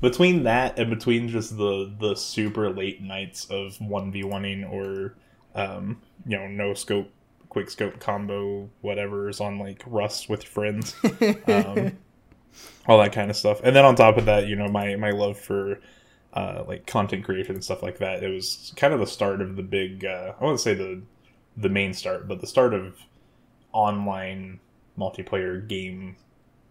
[0.00, 5.14] between that and between just the the super late nights of one v oneing or
[5.54, 7.08] um, you know no scope
[7.48, 10.94] quick scope combo whatever is on like Rust with friends,
[11.46, 11.96] um,
[12.86, 13.60] all that kind of stuff.
[13.62, 15.80] And then on top of that, you know my my love for
[16.32, 18.22] uh, like content creation and stuff like that.
[18.22, 20.04] It was kind of the start of the big.
[20.04, 21.02] Uh, I wouldn't say the
[21.56, 22.96] the main start, but the start of
[23.72, 24.60] online
[24.98, 26.16] multiplayer game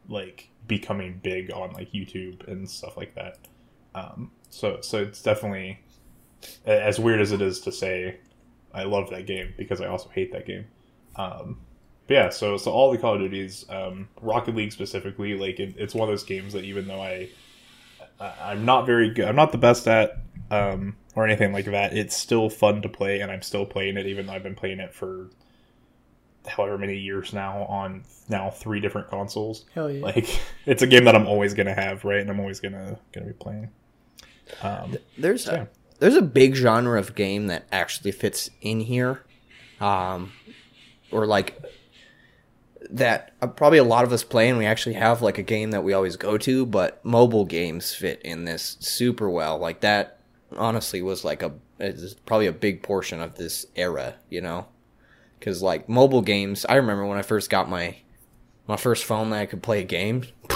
[0.08, 3.40] like becoming big on like YouTube and stuff like that.
[3.94, 5.80] Um, so so it's definitely
[6.66, 8.18] as weird as it is to say,
[8.74, 10.66] I love that game because I also hate that game.
[11.16, 11.60] Um,
[12.08, 15.76] but yeah, so so all the Call of Duties, um, Rocket League specifically, like it,
[15.78, 17.30] it's one of those games that even though I
[18.20, 20.18] I- I'm not very good, I'm not the best at
[20.52, 21.96] um, or anything like that.
[21.98, 24.80] It's still fun to play, and I'm still playing it, even though I've been playing
[24.80, 25.30] it for
[26.48, 30.04] however many years now on now three different consoles Hell yeah.
[30.04, 30.28] like
[30.68, 32.20] it's a game that I'm always gonna have, right?
[32.20, 33.70] And I'm always gonna gonna be playing.
[34.62, 35.64] Um, There's Yeah.
[35.64, 35.68] a,
[36.00, 39.24] there's a big genre of game that actually fits in here,
[39.82, 40.32] um,
[41.12, 41.60] or like
[42.90, 45.72] that uh, probably a lot of us play, and we actually have like a game
[45.72, 46.66] that we always go to.
[46.66, 49.58] But mobile games fit in this super well.
[49.58, 50.20] Like that,
[50.58, 54.68] honestly, was like a is probably a big portion of this era, you know,
[55.40, 56.66] because like mobile games.
[56.68, 57.98] I remember when I first got my
[58.68, 60.24] my first phone that I could play a game.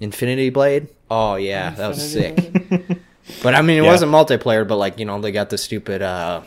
[0.00, 0.88] Infinity Blade.
[1.10, 2.54] Oh yeah, that was sick.
[3.42, 3.90] But I mean, it Yeah.
[3.90, 4.66] wasn't multiplayer.
[4.66, 6.40] But like you know, they got the stupid uh,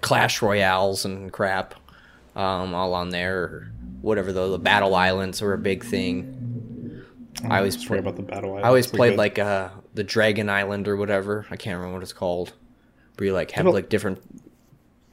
[0.00, 1.76] Clash Royales and crap,
[2.36, 3.38] um, all on there.
[3.42, 3.72] Or
[4.02, 7.04] whatever though, the Battle Islands were a big thing.
[7.44, 8.50] I always play, about the battle.
[8.50, 8.64] Islands.
[8.64, 9.18] I always played good.
[9.18, 11.46] like uh, the Dragon Island or whatever.
[11.50, 12.52] I can't remember what it's called.
[13.16, 14.22] Where you like have like different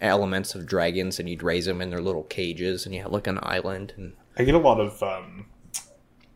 [0.01, 3.27] elements of dragons, and you'd raise them in their little cages, and you had like
[3.27, 5.45] an island, and I get a lot of um,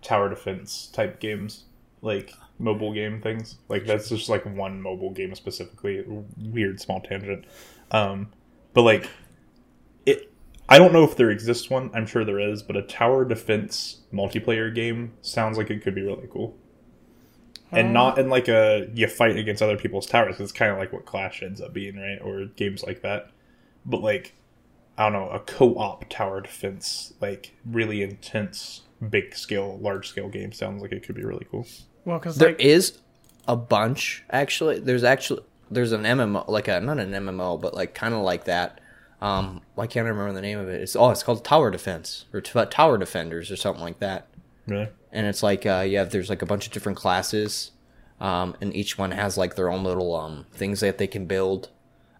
[0.01, 1.65] tower defense type games,
[2.01, 3.57] like mobile game things.
[3.69, 6.03] Like that's just like one mobile game specifically.
[6.37, 7.45] Weird small tangent,
[7.91, 8.31] um,
[8.73, 9.09] but like.
[10.69, 11.89] I don't know if there exists one.
[11.93, 16.01] I'm sure there is, but a tower defense multiplayer game sounds like it could be
[16.01, 16.57] really cool.
[17.71, 18.21] And not uh.
[18.21, 20.39] in like a you fight against other people's towers.
[20.39, 22.19] It's kind of like what Clash ends up being, right?
[22.21, 23.31] Or games like that.
[23.85, 24.33] But like
[24.97, 30.51] I don't know, a co-op tower defense, like really intense, big scale, large scale game
[30.51, 31.67] sounds like it could be really cool.
[32.03, 32.99] Well, because There like is
[33.47, 34.79] a bunch actually.
[34.79, 38.45] There's actually there's an MMO like a not an MMO but like kind of like
[38.45, 38.81] that.
[39.21, 40.81] Um, I can't I remember the name of it.
[40.81, 44.27] It's oh, it's called Tower Defense or t- Tower Defenders or something like that.
[44.67, 44.89] Really?
[45.11, 47.71] And it's like uh, yeah, there's like a bunch of different classes,
[48.19, 51.69] um, and each one has like their own little um things that they can build.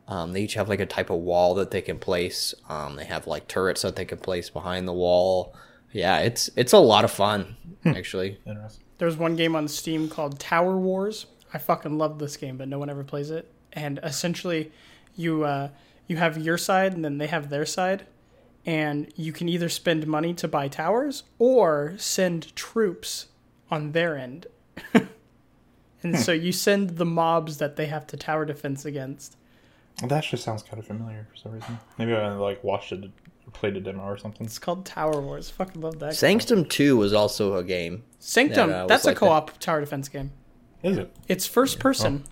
[0.08, 2.54] Um, they each have like a type of wall that they can place.
[2.70, 5.54] Um, they have like turrets that they can place behind the wall.
[5.92, 8.40] Yeah, it's it's a lot of fun actually.
[8.46, 8.84] Interesting.
[8.98, 11.28] there's one game on Steam called Tower Wars.
[11.54, 13.52] I fucking love this game, but no one ever plays it.
[13.74, 14.72] And essentially,
[15.16, 15.70] you uh,
[16.08, 18.06] you have your side, and then they have their side,
[18.66, 23.28] and you can either spend money to buy towers or send troops
[23.70, 24.48] on their end.
[26.04, 29.38] and so you send the mobs that they have to tower defense against.
[30.02, 31.80] That actually sounds kind of familiar for some reason.
[31.98, 34.46] Maybe I like watched it or played a demo or something.
[34.46, 35.50] It's called Tower Wars.
[35.50, 36.08] Fucking love that.
[36.08, 36.14] game.
[36.14, 38.04] Sanctum Two was also a game.
[38.20, 38.70] Sanctum.
[38.70, 40.32] that, uh, was that's like a co-op tower defense game.
[40.84, 41.16] Is it?
[41.28, 42.24] It's first person.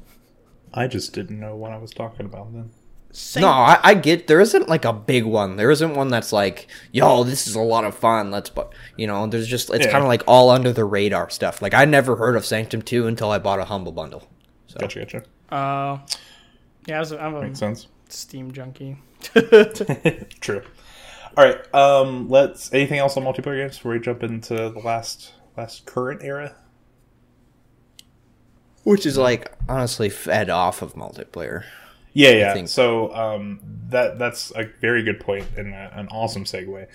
[0.73, 2.69] I just didn't know what I was talking about then.
[3.15, 5.55] Sanct- No, I, I get there isn't like a big one.
[5.55, 8.29] There isn't one that's like, yo, this is a lot of fun.
[8.29, 9.91] Let's, bu-" you know, there's just it's Yeah.
[9.91, 11.61] kind of like all under the radar stuff.
[11.61, 14.27] Like I never heard of Sanctum Two until I bought a Humble Bundle.
[14.67, 15.23] So Gotcha, gotcha.
[15.49, 15.99] Uh,
[16.87, 17.87] yeah, I was, I'm a Makes sense.
[18.09, 18.97] Steam junkie.
[20.41, 20.61] True.
[21.37, 21.73] All right.
[21.73, 22.27] Um.
[22.29, 22.73] Let's.
[22.73, 26.55] Anything else on multiplayer games before we jump into the last last current era?
[28.83, 31.63] which is like honestly fed off of multiplayer.
[32.15, 32.65] Yeah, yeah.
[32.65, 36.87] So um, that that's a very good point and a, an awesome segue.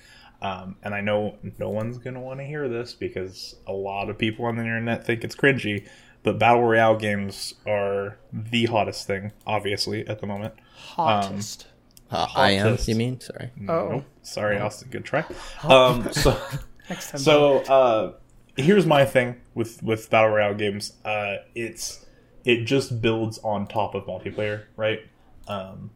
[0.42, 4.16] Um, and I know no one's gonna want to hear this because a lot of
[4.16, 5.86] people on the internet think it's cringy.
[6.22, 10.54] But battle royale games are the hottest thing, obviously, at the moment.
[10.74, 11.66] Hottest.
[12.10, 12.66] Uh, I am.
[12.66, 12.88] Hottest.
[12.88, 13.20] You mean?
[13.20, 13.50] Sorry.
[13.68, 13.88] Oh.
[13.88, 14.04] Nope.
[14.22, 14.88] sorry, Austin.
[14.90, 15.24] Good try.
[15.62, 16.38] Um, so,
[16.90, 17.20] Next time.
[17.20, 18.12] so uh,
[18.56, 20.94] here's my thing with with battle royale games.
[21.04, 22.04] Uh, it's
[22.44, 25.00] it just builds on top of multiplayer, right?
[25.48, 25.90] Um,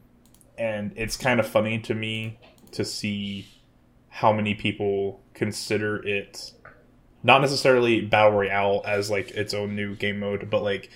[0.59, 2.39] and it's kind of funny to me
[2.73, 3.49] to see
[4.09, 6.53] how many people consider it
[7.23, 10.91] not necessarily battle royale as like its own new game mode, but like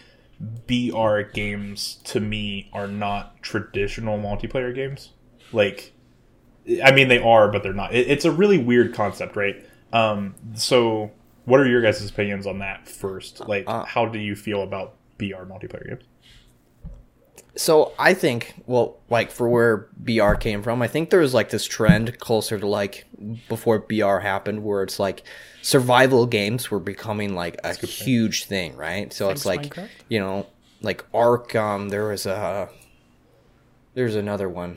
[0.67, 5.11] BR games to me are not traditional multiplayer games.
[5.53, 5.93] Like,
[6.85, 7.95] I mean, they are, but they're not.
[7.95, 9.67] It, it's a really weird concept, right?
[9.93, 11.11] Um, so,
[11.47, 13.49] what are your guys' opinions on that first?
[13.49, 16.05] Like, Uh, how do you feel about BR multiplayer games?
[17.57, 21.51] So I think, well, like for where BR came from, I think there was like
[21.51, 23.07] this trend closer to like
[23.49, 25.25] before BR happened, where it's like
[25.61, 29.13] survival games were becoming like a huge thing, right?
[29.13, 29.89] So it's like Minecraft.
[30.09, 30.47] you know,
[30.83, 31.57] like Ark.
[31.57, 32.69] Um, there was a
[33.95, 34.77] there's another one,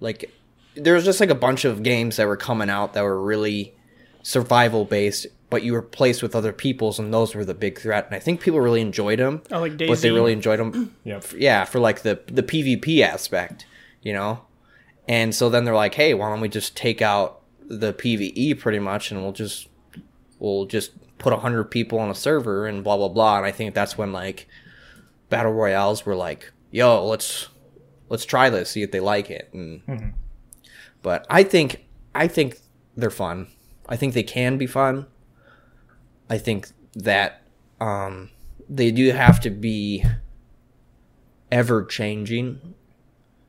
[0.00, 0.32] like
[0.74, 3.74] there was just like a bunch of games that were coming out that were really
[4.22, 8.06] survival based, but you were placed with other peoples, and those were the big threat.
[8.06, 9.42] And I think people really enjoyed them.
[9.50, 11.20] Oh, like but they really enjoyed them Yeah.
[11.36, 13.66] yeah, for like the the PvP aspect,
[14.00, 14.46] you know.
[15.06, 18.78] And so then they're like, "Hey, why don't we just take out the PvE pretty
[18.78, 19.68] much, and we'll just
[20.38, 23.74] we'll just put hundred people on a server and blah blah blah." And I think
[23.74, 24.48] that's when like
[25.28, 27.48] battle royales were like, "Yo, let's
[28.08, 30.08] let's try this, see if they like it." And mm-hmm.
[31.02, 31.84] but I think
[32.14, 32.58] I think
[32.96, 33.48] they're fun.
[33.86, 35.08] I think they can be fun.
[36.32, 37.42] I think that
[37.78, 38.30] um,
[38.66, 40.02] they do have to be
[41.50, 42.72] ever changing,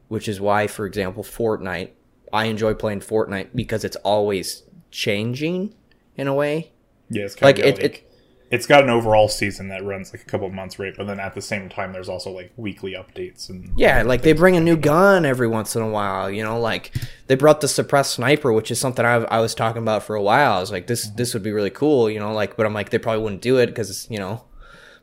[0.09, 1.91] which is why, for example, Fortnite.
[2.33, 5.73] I enjoy playing Fortnite because it's always changing
[6.17, 6.71] in a way.
[7.09, 8.12] Yeah, it's Like, of it- like, it-
[8.51, 10.93] it's got an overall season that runs like a couple of months, right?
[10.95, 14.33] But then at the same time, there's also like weekly updates and Yeah, like they
[14.33, 16.29] bring a new gun every once in a while.
[16.29, 16.93] You know, like
[17.27, 20.21] they brought the suppressed sniper, which is something I, I was talking about for a
[20.21, 20.53] while.
[20.53, 21.15] I was like, this mm-hmm.
[21.15, 22.09] this would be really cool.
[22.09, 24.43] You know, like, but I'm like, they probably wouldn't do it because you know,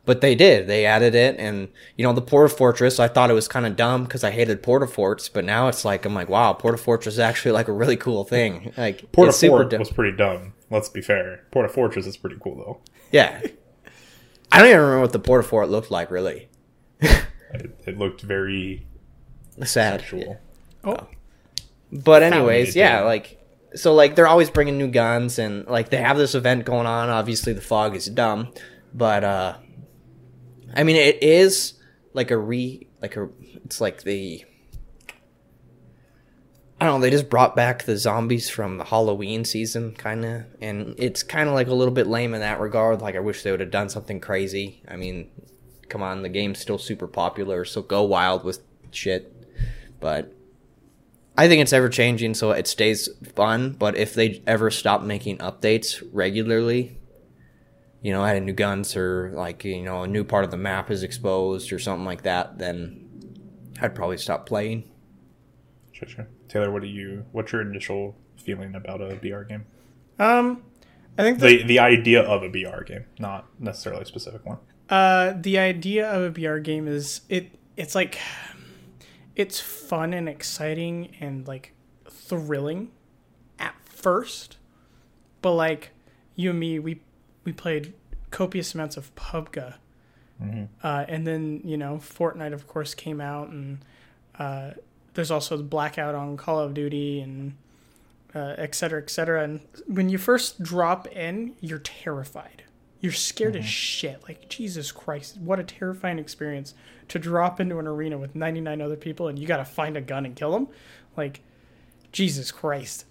[0.05, 0.67] but they did.
[0.67, 1.67] They added it, and
[1.97, 2.99] you know, the Porta Fortress.
[2.99, 5.85] I thought it was kind of dumb because I hated Porta Forts, but now it's
[5.85, 8.73] like I'm like, wow, Porta Fortress is actually like a really cool thing.
[8.77, 10.53] Like it's super Fort was pretty dumb.
[10.69, 11.43] Let's be fair.
[11.51, 12.90] Porta Fortress is pretty cool though.
[13.11, 13.41] Yeah,
[14.51, 16.49] I don't even remember what the Porta Fort looked like really.
[16.99, 17.25] It,
[17.85, 18.85] it looked very
[19.63, 19.99] Sad.
[20.01, 20.39] sexual.
[20.83, 21.07] oh,
[21.91, 23.05] But anyways, yeah, it.
[23.05, 23.37] like
[23.75, 27.09] so like they're always bringing new guns and like they have this event going on.
[27.09, 28.53] Obviously, the fog is dumb,
[28.93, 29.57] but uh,
[30.73, 31.73] I mean it is
[32.13, 33.29] like a re like a
[33.65, 34.43] it's like the
[36.81, 37.01] I don't know.
[37.01, 41.47] They just brought back the zombies from the Halloween season, kind of, and it's kind
[41.47, 43.01] of like a little bit lame in that regard.
[43.01, 44.81] Like I wish they would have done something crazy.
[44.87, 45.29] I mean,
[45.89, 49.31] come on, the game's still super popular, so go wild with shit.
[49.99, 50.33] But
[51.37, 53.73] I think it's ever changing, so it stays fun.
[53.73, 56.97] But if they ever stop making updates regularly,
[58.01, 60.89] you know, adding new guns or like you know a new part of the map
[60.89, 63.07] is exposed or something like that, then
[63.79, 64.89] I'd probably stop playing.
[65.91, 66.27] Sure, sure.
[66.51, 67.25] Taylor, what do you?
[67.31, 69.65] What's your initial feeling about a BR game?
[70.19, 70.63] Um,
[71.17, 74.57] I think the, The the idea of a BR game, not necessarily a specific one.
[74.89, 77.57] uh, the idea of a BR game is it.
[77.77, 78.19] It's like
[79.35, 81.73] it's fun and exciting and like
[82.09, 82.91] thrilling
[83.57, 84.57] at first,
[85.41, 85.91] but like
[86.35, 86.99] you and me, we
[87.45, 87.93] we played
[88.29, 89.75] copious amounts of PUBG,
[90.83, 93.79] uh, and then you know Fortnite, of course, came out, and
[94.37, 94.71] uh,
[95.13, 97.55] there's also the blackout on Call of Duty and
[98.33, 99.43] uh, et cetera, et cetera.
[99.43, 102.63] And when you first drop in, you're terrified.
[103.01, 104.21] You're scared as shit.
[104.27, 106.75] Like Jesus Christ, what a terrifying experience
[107.07, 110.01] to drop into an arena with 99 other people and you got to find a
[110.01, 110.67] gun and kill them.
[111.17, 111.41] Like
[112.11, 113.05] Jesus Christ.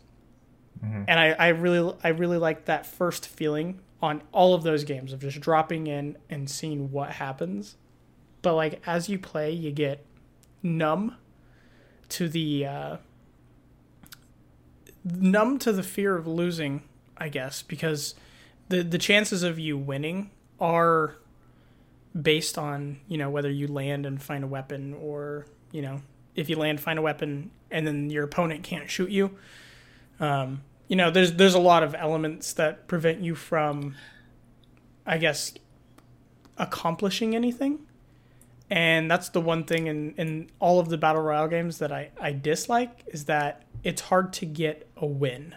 [1.08, 5.12] And I, I really, I really like that first feeling on all of those games
[5.12, 7.76] of just dropping in and seeing what happens.
[8.42, 10.06] But like as you play, you get
[10.62, 11.16] numb
[12.10, 12.96] to the uh,
[15.04, 16.82] numb to the fear of losing,
[17.16, 18.14] I guess, because
[18.68, 20.30] the the chances of you winning
[20.60, 21.16] are
[22.20, 26.02] based on you know whether you land and find a weapon or you know
[26.34, 29.36] if you land find a weapon and then your opponent can't shoot you.
[30.18, 33.94] Um, you know, there's there's a lot of elements that prevent you from,
[35.06, 35.54] I guess,
[36.58, 37.86] accomplishing anything
[38.70, 42.10] and that's the one thing in, in all of the battle royale games that I,
[42.20, 45.56] I dislike is that it's hard to get a win.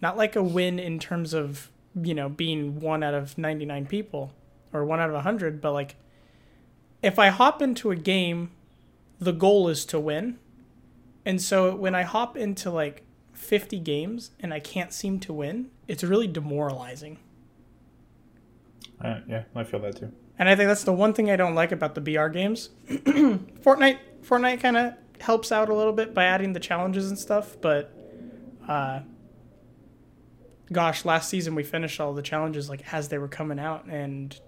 [0.00, 1.70] Not like a win in terms of
[2.00, 4.32] you know being one out of 99 people
[4.72, 5.96] or one out of 100 but like
[7.02, 8.52] if i hop into a game
[9.18, 10.38] the goal is to win.
[11.26, 15.70] And so when i hop into like 50 games and i can't seem to win
[15.88, 17.18] it's really demoralizing.
[19.04, 20.12] Uh, yeah, I feel that too.
[20.40, 22.70] And I think that's the one thing I don't like about the BR games.
[22.88, 27.58] Fortnite, Fortnite kind of helps out a little bit by adding the challenges and stuff,
[27.60, 27.94] but
[28.66, 29.00] uh,
[30.72, 34.40] gosh, last season we finished all the challenges like as they were coming out, and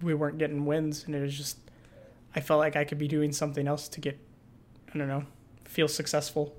[0.00, 1.58] we weren't getting wins, and it was just
[2.36, 4.16] I felt like I could be doing something else to get
[4.94, 5.24] I don't know
[5.64, 6.54] feel successful.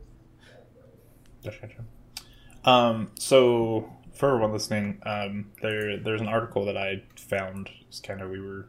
[2.64, 7.70] Um, so for everyone listening, um, there there's an article that I found.
[7.88, 8.68] It's kind of we were,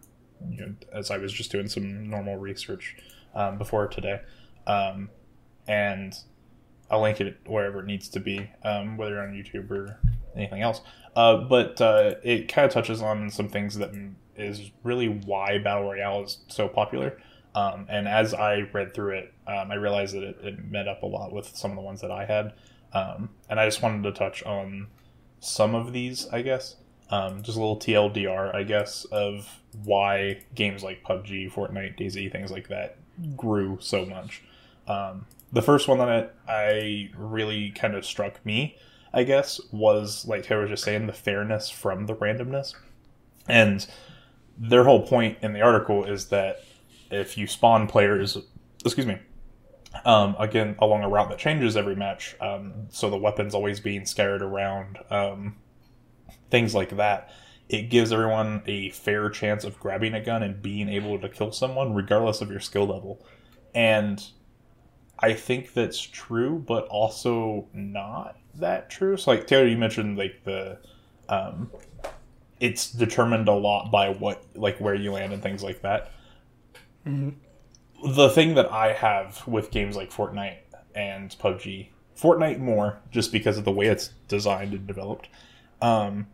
[0.49, 2.97] you know, as I was just doing some normal research
[3.35, 4.21] um, before today,
[4.67, 5.11] um,
[5.67, 6.15] and
[6.91, 9.99] I'll link it wherever it needs to be, um, whether on YouTube or
[10.37, 10.81] anything else.
[11.17, 13.93] Uh, but uh, it kind of touches on some things that
[14.37, 17.21] is really why battle royale is so popular.
[17.55, 21.03] Um, and as I read through it, um, I realized that it, it met up
[21.03, 22.55] a lot with some of the ones that I had.
[22.95, 24.87] And I just wanted to touch on
[25.43, 26.77] some of these, I guess.
[27.11, 32.51] Um, just a little TLDR, I guess, of why games like PUBG, Fortnite, DayZ, things
[32.51, 32.97] like that
[33.37, 34.43] grew so much.
[34.89, 38.79] Um, the first one that I really kind of struck me,
[39.13, 42.75] I guess, was like Taylor was just saying, the fairness from the randomness.
[43.47, 43.87] And
[44.57, 46.65] their whole point in the article is that
[47.11, 48.39] if you spawn players,
[48.85, 49.19] excuse me,
[50.05, 54.05] um, again along a route that changes every match, um, so the weapons always being
[54.07, 55.57] scattered around, um,
[56.51, 57.31] things like that.
[57.69, 61.53] It gives everyone a fair chance of grabbing a gun and being able to kill
[61.53, 63.25] someone, regardless of your skill level.
[63.75, 64.23] And
[65.19, 69.17] I think that's true, but also not that true.
[69.17, 70.79] So, like Taylor, you mentioned like the,
[71.29, 71.71] um,
[72.61, 76.13] it's determined a lot by what like where you land and things like that
[78.05, 80.59] the thing that I have with games like Fortnite
[80.95, 85.29] and PUBG, Fortnite more, just because of the way it's designed and developed,
[85.81, 86.27] um,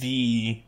[0.00, 0.62] the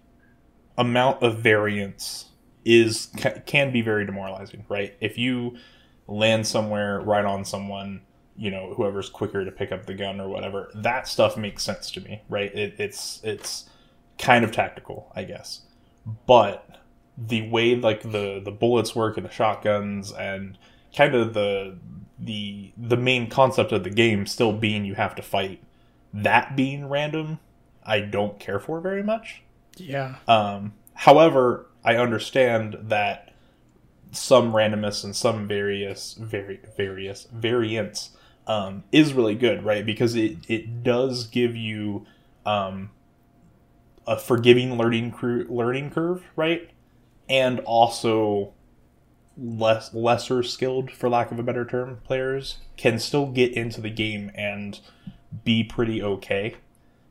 [0.79, 2.27] amount of variance
[2.65, 3.11] is
[3.47, 4.95] can be very demoralizing, right?
[5.01, 5.57] If you
[6.07, 8.03] land somewhere right on someone,
[8.37, 11.91] you know, whoever's quicker to pick up the gun or whatever, that stuff makes sense
[11.93, 12.55] to me, right?
[12.55, 13.69] It, it's it's
[14.19, 15.63] kind of tactical, I guess,
[16.27, 16.80] but
[17.17, 20.57] the way like the the bullets work and the shotguns and
[20.97, 21.77] kind of the
[22.19, 25.63] the the main concept of the game still being you have to fight,
[26.13, 27.39] that being random,
[27.85, 29.43] I don't care for very much.
[29.77, 30.17] Yeah.
[30.29, 33.33] Um, however, I understand that
[34.13, 38.11] some randomness and some various very various variants
[38.47, 39.85] um, is really good, right?
[39.85, 42.07] Because it it does give you
[42.45, 42.91] um,
[44.07, 46.71] a forgiving learning cur- learning curve, right?
[47.31, 48.53] And also
[49.39, 53.89] less lesser skilled, for lack of a better term, players can still get into the
[53.89, 54.81] game and
[55.45, 56.57] be pretty okay.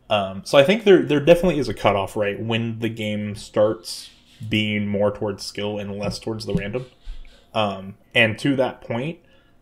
[0.09, 4.09] Um, so I think there there definitely is a cutoff, right, when the game starts
[4.47, 6.85] being more towards skill and less towards the random.
[7.53, 9.19] Um, and to that point,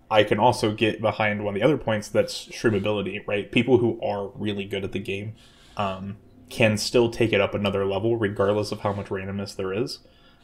[0.09, 3.51] I can also get behind one of the other points that's streamability, right?
[3.51, 5.35] People who are really good at the game
[5.75, 6.17] um,
[6.49, 9.99] can still take it up another level, regardless of how much randomness there is.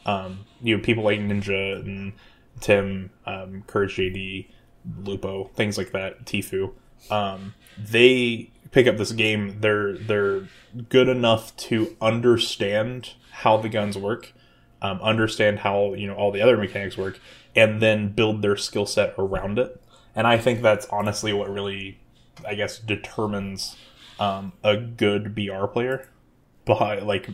[0.05, 2.13] Um, you know, people like Ninja and
[2.59, 4.47] Tim, um, Courage JD,
[5.03, 6.73] Lupo, things like that, Tfue.
[7.09, 9.57] Um, they pick up this game.
[9.61, 10.47] They're they're
[10.89, 14.33] good enough to understand how the guns work,
[14.81, 17.19] um, understand how you know all the other mechanics work,
[17.55, 19.81] and then build their skill set around it.
[20.15, 21.99] And I think that's honestly what really,
[22.47, 23.75] I guess, determines
[24.19, 26.09] um, a good BR player.
[26.65, 27.29] By like,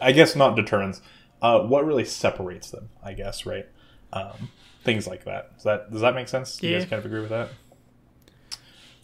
[0.00, 1.00] I guess not determines.
[1.42, 2.90] Uh, what really separates them?
[3.02, 3.66] I guess right.
[4.12, 4.50] Um,
[4.84, 5.54] things like that.
[5.54, 6.62] Does that does that make sense?
[6.62, 7.48] You guys kind of agree with that?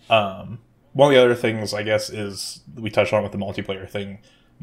[0.08, 0.58] Um,
[0.92, 4.18] one of the other things I guess is we touched on with the multiplayer thing,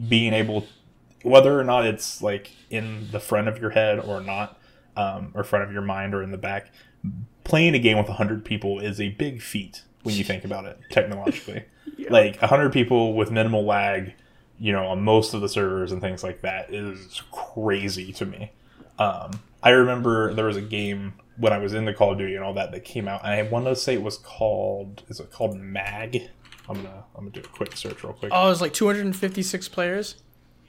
[0.08, 0.66] being able,
[1.22, 4.60] whether or not it's like in the front of your head or not,
[4.96, 6.72] um, or front of your mind or in the back,
[7.44, 10.80] playing a game with hundred people is a big feat when you think about it
[10.90, 11.66] technologically.
[12.10, 14.16] Like hundred people with minimal lag,
[14.60, 18.51] you know, on most of the servers and things like that is crazy to me.
[18.99, 22.36] Um, I remember there was a game when I was in the Call of Duty
[22.36, 23.22] and all that that came out.
[23.24, 25.04] And I want to say it was called.
[25.10, 26.30] Is it called Mag?
[26.70, 28.32] I'm gonna I'm gonna do a quick search real quick.
[28.34, 30.16] Oh, it was like 256 players.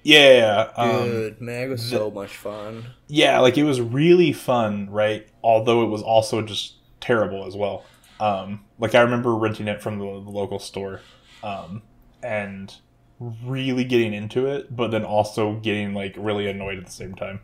[0.03, 2.85] yeah, um, Dude, Mag was so much fun.
[3.09, 5.27] yeah, like it was really fun, right?
[5.43, 7.85] Although it was also just terrible as well.
[8.21, 11.01] Um, like I remember renting it from the, the local store,
[11.43, 11.83] um,
[12.23, 12.75] and
[13.45, 17.41] really getting into it, but then also getting like really annoyed at the same time.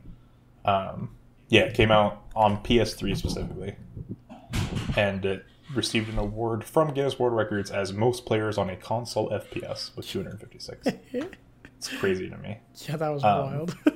[0.64, 1.16] Um,
[1.49, 3.76] yeah, it came out on PS3 specifically,
[4.97, 9.31] and it received an award from Guinness World Records as most players on a console
[9.31, 10.87] FPS with 256.
[11.76, 12.59] it's crazy to me.
[12.89, 13.76] Yeah, that was Um, wild.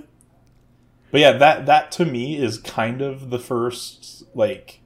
[1.10, 4.80] But yeah, that that to me is kind of the first like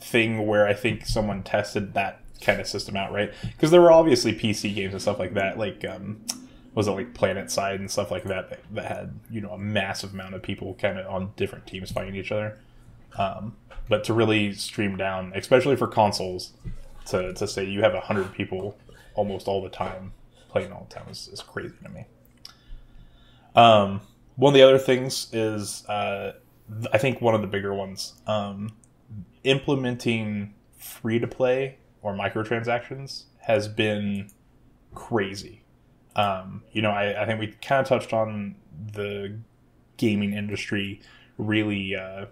[0.00, 3.32] thing where I think someone tested that kind of system out, right?
[3.42, 6.24] Because there were obviously PC games and stuff like that, like um,
[6.74, 10.12] was it like PlanetSide and stuff like that, that that had you know a massive
[10.12, 12.58] amount of people kind of on different teams fighting each other.
[13.18, 13.56] Um,
[13.88, 16.52] but to really stream down, especially for consoles,
[17.06, 18.76] to to say you have hundred people
[19.14, 20.12] almost all the time
[20.48, 22.04] playing all the time is, is crazy to me.
[23.54, 24.00] Um,
[24.36, 26.32] one of the other things is uh,
[26.92, 28.76] I think one of the bigger ones um,
[29.44, 34.28] implementing free to play or microtransactions has been
[34.94, 35.64] crazy.
[36.14, 38.56] Um, you know, I, I think we kind of touched on
[38.92, 39.38] the
[39.96, 41.00] gaming industry
[41.38, 42.26] really uh,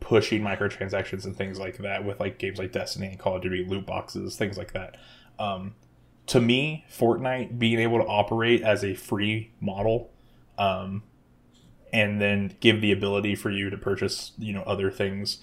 [0.00, 3.64] pushing microtransactions and things like that with like games like Destiny and Call of Duty
[3.64, 4.96] loot boxes, things like that.
[5.38, 5.74] Um,
[6.26, 10.10] to me, Fortnite being able to operate as a free model
[10.58, 11.02] um,
[11.92, 15.38] and then give the ability for you to purchase you know other things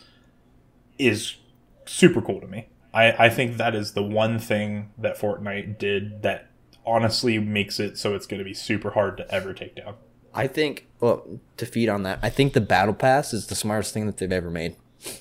[0.98, 1.38] is
[1.86, 6.24] super cool to me I, I think that is the one thing that fortnite did
[6.24, 6.48] that
[6.86, 9.96] honestly makes it so it's going to be super hard to ever take down.
[10.34, 11.26] I think, well,
[11.58, 14.32] to feed on that, I think the battle pass is the smartest thing that they've
[14.32, 14.76] ever made.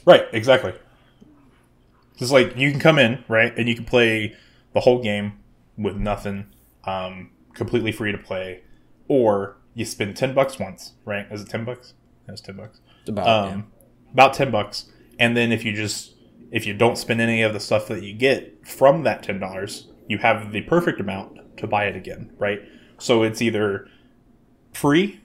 [0.04, 0.72] right exactly.
[2.18, 4.36] It's like you can come in right and you can play
[4.72, 5.38] the whole game
[5.76, 6.46] with nothing
[6.84, 8.62] um, completely free to play
[9.08, 11.26] or you spend 10 bucks once right?
[11.30, 11.94] Is it 10 bucks?
[12.26, 12.80] That's 10 bucks.
[13.00, 13.72] It's about um,
[14.12, 14.86] about 10 bucks
[15.18, 16.14] and then if you just
[16.50, 20.18] if you don't spend any of the stuff that you get from that $10 you
[20.18, 22.60] have the perfect amount to buy it again right?
[22.98, 23.88] So it's either
[24.72, 25.20] free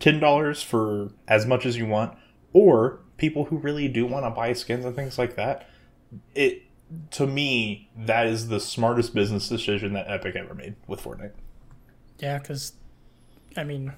[0.00, 2.16] $10 for as much as you want
[2.52, 5.68] or people who really do want to buy skins and things like that.
[6.34, 6.62] It
[7.12, 11.32] to me that is the smartest business decision that epic ever made with fortnite.
[12.18, 12.72] Yeah, because
[13.56, 13.92] I mean,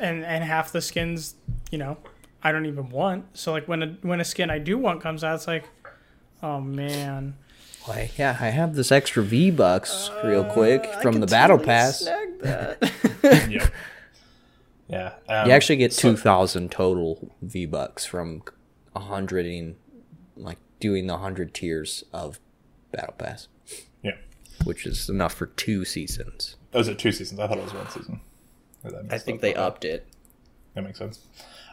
[0.00, 1.36] and and half the skins,
[1.70, 1.96] you know,
[2.42, 3.36] I don't even want.
[3.36, 5.64] So like when a when a skin I do want comes out, it's like,
[6.42, 7.36] oh man,
[7.84, 11.58] Why, yeah, I have this extra V bucks real quick Uh, I from the battle
[11.58, 12.00] totally pass.
[12.00, 13.48] snag that.
[13.50, 13.68] yeah
[14.88, 18.42] yeah um, You actually get so- two thousand total V bucks from
[18.94, 19.76] a hundred in
[20.36, 22.40] like doing the hundred tiers of
[22.90, 23.46] battle pass,
[24.02, 24.16] Yeah.
[24.64, 26.56] which is enough for two seasons.
[26.74, 27.38] Oh, is it two seasons?
[27.40, 28.20] I thought it was one season.
[28.84, 29.40] I messed think up.
[29.42, 30.06] they upped it.
[30.74, 31.20] That makes sense.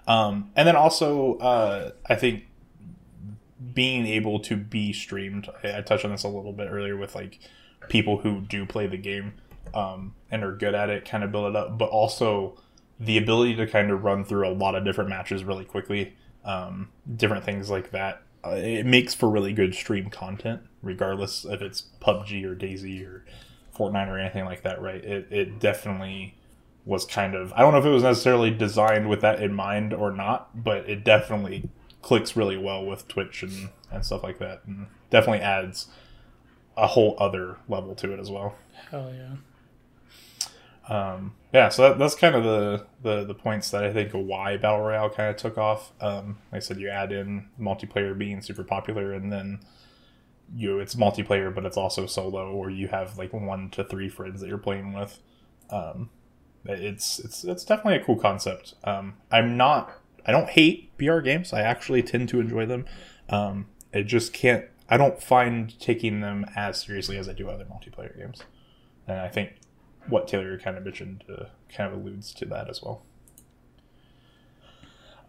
[0.10, 2.46] Um, and then also, uh, I think
[3.74, 5.48] being able to be streamed.
[5.64, 7.40] I, touched on this a little bit earlier with like
[7.88, 9.34] people who do play the game
[9.74, 12.58] um, and are good at it, kind of build it up, but also
[13.00, 16.90] the ability to kind of run through a lot of different matches really quickly, um,
[17.16, 18.24] different things like that.
[18.44, 23.26] Uh, it makes for really good stream content, regardless if it's PUBG or DayZ or
[23.78, 24.82] Fortnite or anything like that.
[24.82, 25.04] Right?
[25.04, 26.39] It it definitely
[26.86, 29.94] was kind of I don't know if it was necessarily designed with that in mind
[29.94, 31.70] or not, but it definitely
[32.02, 35.88] clicks really well with Twitch and, and stuff like that, and definitely adds
[36.78, 38.56] a whole other level to it as well.
[38.90, 39.36] Hell yeah.
[40.90, 44.58] Um, yeah, so that, that's kind of the, the the points that I think why
[44.58, 45.92] battle royale kind of took off.
[46.02, 49.60] Um, like I said, you add in multiplayer being super popular, and then
[50.56, 54.42] you it's multiplayer, but it's also solo, or you have like one to three friends
[54.42, 55.20] that you're playing with.
[55.70, 56.10] Um,
[56.66, 58.76] it's it's it's definitely a cool concept.
[58.84, 61.54] Um, I'm not I don't hate BR games.
[61.54, 62.86] I actually tend to enjoy them.
[63.30, 64.66] Um, it just can't.
[64.90, 68.44] I don't find taking them as seriously as I do other multiplayer games,
[69.08, 69.54] and I think
[70.08, 71.46] what Taylor kind of mentioned uh,
[71.76, 73.04] kind of alludes to that as well.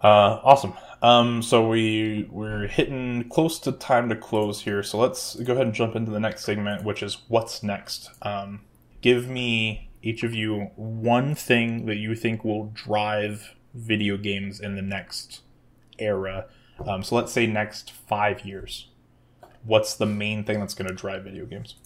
[0.02, 0.72] Uh, awesome.
[1.02, 4.82] Um, so we we're hitting close to time to close here.
[4.82, 8.10] So let's go ahead and jump into the next segment, which is what's next.
[8.22, 8.62] Um,
[9.02, 14.74] give me each of you one thing that you think will drive video games in
[14.74, 15.42] the next
[15.98, 16.46] era.
[16.86, 18.88] Um, so let's say next five years.
[19.64, 21.76] What's the main thing that's going to drive video games?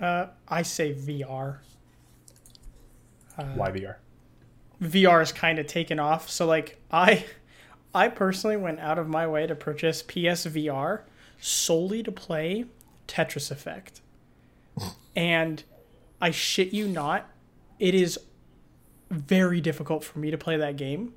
[0.00, 1.58] Uh, I say VR.
[3.54, 3.96] Why VR?
[4.82, 6.28] VR is kind of taken off.
[6.28, 7.24] So like I
[7.94, 11.02] I personally went out of my way to purchase PSVR
[11.40, 12.66] solely to play
[13.06, 14.00] Tetris Effect.
[15.16, 15.62] and
[16.22, 17.28] I shit you not,
[17.78, 18.18] it is
[19.10, 21.12] very difficult for me to play that game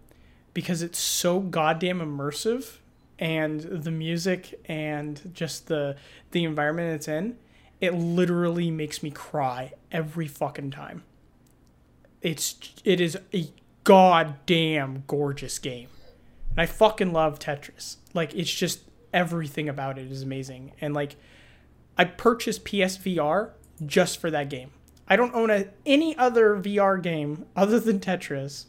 [0.54, 2.80] because it's so goddamn immersive
[3.18, 5.96] and the music and just the
[6.32, 7.38] the environment it's in,
[7.80, 11.04] it literally makes me cry every fucking time
[12.26, 13.48] it's it is a
[13.84, 15.90] goddamn gorgeous game.
[16.50, 17.98] And I fucking love Tetris.
[18.16, 18.80] Like it's just
[19.14, 20.72] everything about it is amazing.
[20.82, 21.18] And like
[21.98, 23.52] I purchased PSVR
[23.86, 24.72] just for that game.
[25.08, 28.66] I don't own a, any other VR game other than Tetris.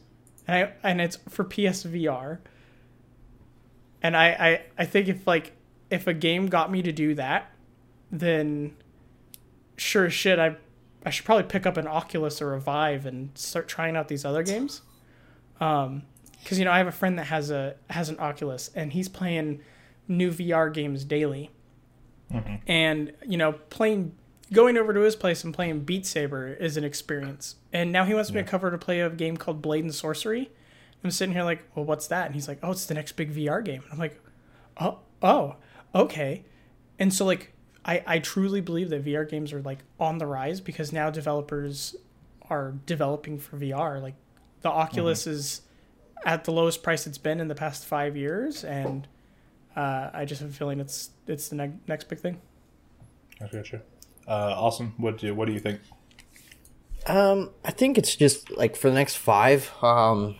[0.47, 2.39] And I and it's for PSVR.
[4.03, 5.53] And I, I, I think if like
[5.91, 7.51] if a game got me to do that,
[8.11, 8.77] then
[9.77, 10.57] sure as shit I
[11.05, 14.25] I should probably pick up an Oculus or a Vive and start trying out these
[14.25, 14.83] other games.
[15.61, 16.03] Um,
[16.43, 19.09] because you know I have a friend that has a has an Oculus and he's
[19.09, 19.61] playing
[20.07, 21.51] new VR games daily.
[22.67, 24.13] And you know, playing
[24.53, 27.57] going over to his place and playing Beat Saber is an experience.
[27.73, 30.51] And now he wants me to cover to play a game called Blade and Sorcery.
[31.03, 32.27] I'm sitting here like, well, what's that?
[32.27, 33.83] And he's like, oh, it's the next big VR game.
[33.83, 34.21] And I'm like,
[34.81, 35.57] oh, oh,
[35.95, 36.45] okay.
[36.99, 37.53] And so like
[37.85, 41.95] I, I truly believe that VR games are like on the rise because now developers
[42.51, 44.03] are developing for VR.
[44.03, 44.15] Like
[44.63, 45.63] the Oculus is
[46.25, 49.07] at the lowest price it's been in the past five years, and
[49.77, 52.41] uh, I just have a feeling it's it's the ne- next big thing.
[53.41, 53.83] I gotcha.
[54.27, 54.95] Uh, awesome.
[54.97, 55.81] What do what do you think?
[57.07, 59.73] Um, I think it's just like for the next five.
[59.83, 60.37] Um,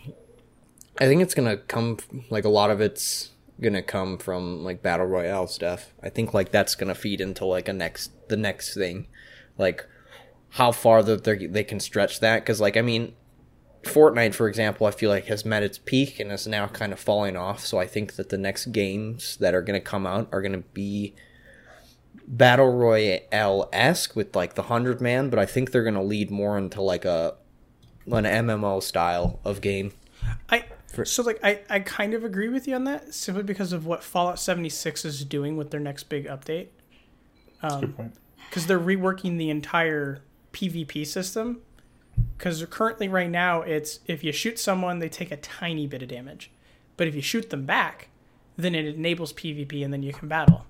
[0.99, 1.99] I think it's gonna come
[2.31, 3.31] like a lot of it's
[3.61, 5.93] gonna come from like battle royale stuff.
[6.03, 9.07] I think like that's gonna feed into like a next the next thing,
[9.57, 9.87] like
[10.51, 12.41] how far that they they can stretch that.
[12.43, 13.15] Because like I mean,
[13.85, 16.99] Fortnite for example, I feel like has met its peak and is now kind of
[16.99, 17.65] falling off.
[17.65, 21.15] So I think that the next games that are gonna come out are gonna be
[22.27, 26.59] battle royale esque with like the hundred man, but I think they're gonna lead more
[26.59, 27.35] into like a
[28.07, 29.93] an MMO style of game.
[30.51, 30.65] I
[31.05, 34.03] so like I, I kind of agree with you on that simply because of what
[34.03, 36.69] Fallout 76 is doing with their next big update.
[37.61, 38.15] Good um, point.
[38.49, 40.23] because they're reworking the entire
[40.53, 41.61] PvP system.
[42.37, 46.09] Because currently, right now, it's if you shoot someone, they take a tiny bit of
[46.09, 46.51] damage,
[46.97, 48.09] but if you shoot them back,
[48.57, 50.65] then it enables PvP and then you can battle.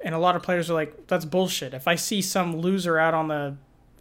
[0.00, 3.14] And a lot of players are like, "That's bullshit." If I see some loser out
[3.14, 3.56] on the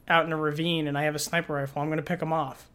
[0.07, 2.31] out in a ravine and I have a sniper rifle, I'm going to pick them
[2.31, 2.69] off.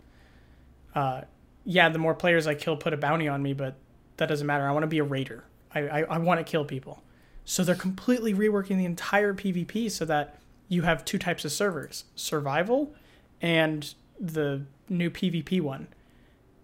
[0.94, 1.22] Uh,
[1.64, 3.76] yeah, the more players I kill put a bounty on me, but
[4.16, 4.66] that doesn't matter.
[4.66, 5.44] I want to be a raider.
[5.74, 7.02] I, I, I want to kill people.
[7.44, 12.04] So they're completely reworking the entire PvP so that you have two types of servers
[12.14, 12.94] survival
[13.40, 15.88] and the new PvP one.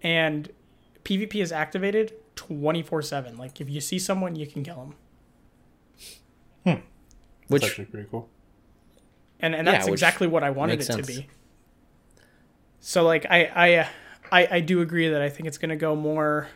[0.02, 0.50] And
[1.04, 3.36] PvP is activated twenty four seven.
[3.36, 4.94] Like if you see someone, you can kill them.
[6.64, 6.82] It's
[7.48, 8.28] Which actually pretty cool.
[9.40, 11.28] and and that's which exactly what I wanted it makes to be.
[12.80, 13.86] So like I I uh,
[14.30, 16.48] I, I do agree that I think it's gonna go more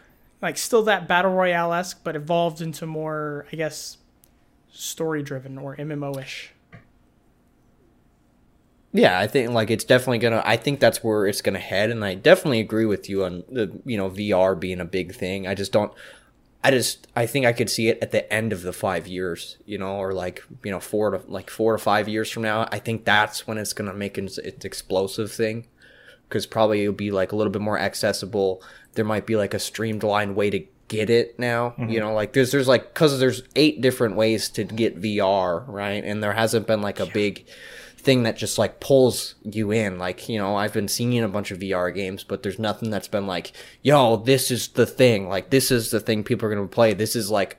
[0.42, 3.96] like still that battle royale esque, but evolved into more I guess
[4.70, 6.53] story driven or MMO ish.
[8.94, 10.42] Yeah, I think like it's definitely gonna.
[10.44, 13.72] I think that's where it's gonna head, and I definitely agree with you on the
[13.86, 15.46] you know VR being a big thing.
[15.46, 15.92] I just don't.
[16.65, 19.59] I just I think I could see it at the end of the five years,
[19.67, 22.69] you know, or like you know four to like four to five years from now.
[22.71, 25.67] I think that's when it's gonna make its, its explosive thing,
[26.29, 28.63] because probably it'll be like a little bit more accessible.
[28.95, 31.97] There might be like a streamlined way to get it now, you mm-hmm.
[31.97, 36.05] know, like there's there's like because there's eight different ways to get VR, right?
[36.05, 37.47] And there hasn't been like a big
[37.97, 39.99] thing that just like pulls you in.
[39.99, 43.09] Like, you know, I've been seeing a bunch of VR games, but there's nothing that's
[43.09, 45.28] been like, yo, this is the thing.
[45.28, 46.95] Like, this is the thing people are going to play.
[46.95, 47.57] This is like,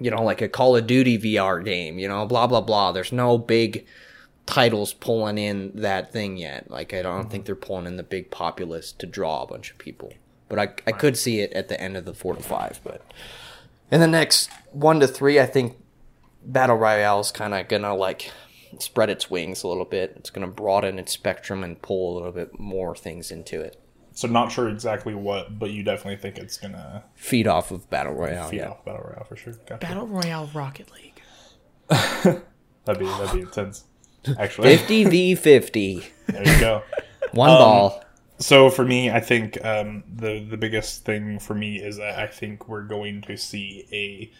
[0.00, 2.92] you know, like a Call of Duty VR game, you know, blah, blah, blah.
[2.92, 3.86] There's no big
[4.46, 6.70] titles pulling in that thing yet.
[6.70, 7.30] Like, I don't mm-hmm.
[7.30, 10.14] think they're pulling in the big populace to draw a bunch of people.
[10.48, 12.80] But I, I could see it at the end of the four to five.
[12.82, 13.02] But
[13.90, 15.76] in the next one to three, I think
[16.44, 18.32] Battle Royale is kind of gonna like
[18.78, 20.14] spread its wings a little bit.
[20.16, 23.80] It's gonna broaden its spectrum and pull a little bit more things into it.
[24.12, 28.14] So not sure exactly what, but you definitely think it's gonna Feed off of Battle
[28.14, 28.48] Royale.
[28.48, 28.70] feed yeah.
[28.70, 29.52] off battle royale for sure.
[29.66, 29.86] Gotcha.
[29.86, 31.20] Battle Royale Rocket League.
[32.84, 33.84] That'd be that'd be intense.
[34.38, 36.02] Actually, 50 v 50.
[36.26, 36.82] there you go.
[37.32, 38.04] One Um, ball.
[38.38, 42.26] So for me, I think um, the the biggest thing for me is that I
[42.26, 44.32] think we're going to see a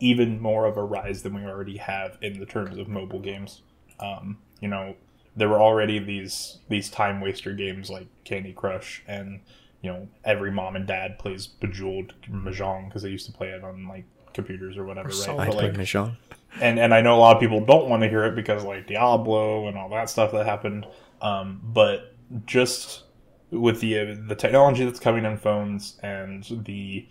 [0.00, 3.62] even more of a rise than we already have in the terms of mobile games.
[4.00, 4.96] Um, you know,
[5.36, 9.40] there were already these these time waster games like Candy Crush, and
[9.82, 13.62] you know every mom and dad plays Bejeweled Mahjong because they used to play it
[13.62, 15.16] on like computers or whatever, right?
[15.16, 15.46] Solid.
[15.46, 16.16] But, like, Mahjong.
[16.60, 18.88] and and I know a lot of people don't want to hear it because like
[18.88, 20.86] Diablo and all that stuff that happened.
[21.22, 23.03] Um, but just
[23.50, 27.06] with the uh, the technology that's coming in phones and the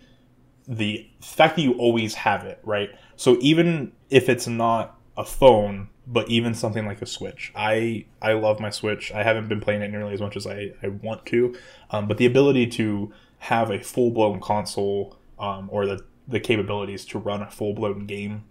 [0.66, 2.90] the fact that you always have it, right?
[3.16, 8.32] So even if it's not a phone, but even something like a Switch, I I
[8.34, 9.12] love my Switch.
[9.12, 11.54] I haven't been playing it nearly as much as I, I want to,
[11.90, 17.04] um, but the ability to have a full blown console um, or the the capabilities
[17.04, 18.44] to run a full blown game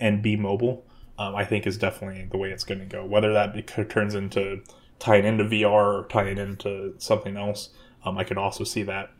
[0.00, 0.84] and be mobile,
[1.18, 3.04] um, I think is definitely the way it's going to go.
[3.04, 4.62] Whether that turns into
[5.00, 5.64] tying into VR
[6.02, 7.70] or tying into something else,
[8.04, 9.10] um, I could also see that.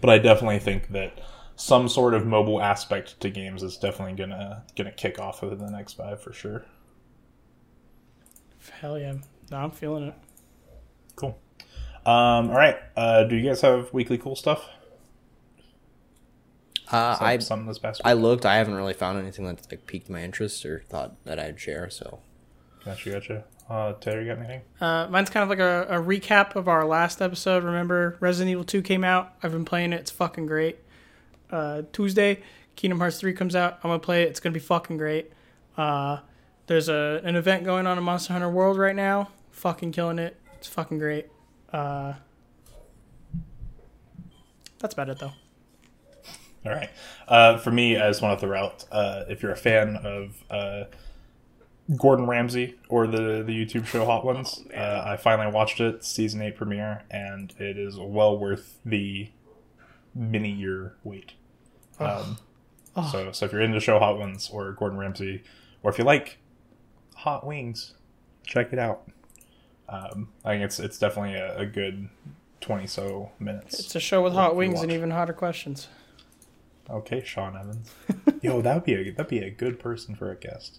[0.00, 1.20] But I definitely think that
[1.56, 5.70] some sort of mobile aspect to games is definitely gonna gonna kick off within the
[5.70, 6.64] next five for sure.
[8.80, 9.14] Hell yeah.
[9.50, 10.14] No, I'm feeling it.
[11.16, 11.38] Cool.
[12.06, 12.76] Um, all right.
[12.96, 14.68] Uh, do you guys have weekly cool stuff?
[16.90, 18.06] Uh, Some, I some this past week.
[18.06, 18.46] I looked.
[18.46, 21.90] I haven't really found anything that like piqued my interest or thought that I'd share.
[21.90, 22.20] So
[22.84, 23.44] Gotcha, gotcha.
[23.70, 24.62] Uh, Taylor, you got anything?
[24.80, 27.62] Uh, mine's kind of like a, a recap of our last episode.
[27.62, 29.32] Remember, Resident Evil 2 came out.
[29.44, 30.00] I've been playing it.
[30.00, 30.78] It's fucking great.
[31.52, 32.42] Uh, Tuesday,
[32.74, 33.74] Kingdom Hearts 3 comes out.
[33.84, 34.28] I'm going to play it.
[34.28, 35.30] It's going to be fucking great.
[35.76, 36.18] Uh,
[36.66, 39.30] there's a, an event going on in Monster Hunter World right now.
[39.52, 40.36] Fucking killing it.
[40.58, 41.28] It's fucking great.
[41.72, 42.14] Uh,
[44.80, 45.32] that's about it, though.
[46.66, 46.90] All right.
[47.28, 50.42] Uh, for me, I just want to throw out uh, if you're a fan of
[50.50, 50.84] uh,
[51.96, 56.40] Gordon Ramsay or the the YouTube show Hot Ones, uh, I finally watched it, season
[56.42, 59.30] eight premiere, and it is well worth the
[60.14, 61.32] mini year wait.
[61.98, 62.38] Um,
[63.10, 65.42] So, so if you're into show Hot Ones or Gordon Ramsay,
[65.82, 66.38] or if you like
[67.14, 67.94] hot wings,
[68.44, 69.08] check it out.
[69.88, 72.08] Um, I think it's it's definitely a, a good
[72.60, 73.78] twenty so minutes.
[73.80, 75.88] It's a show with hot wings and even hotter questions.
[76.88, 77.90] Okay, Sean Evans.
[78.42, 80.78] Yo, that would be a that'd be a good person for a guest.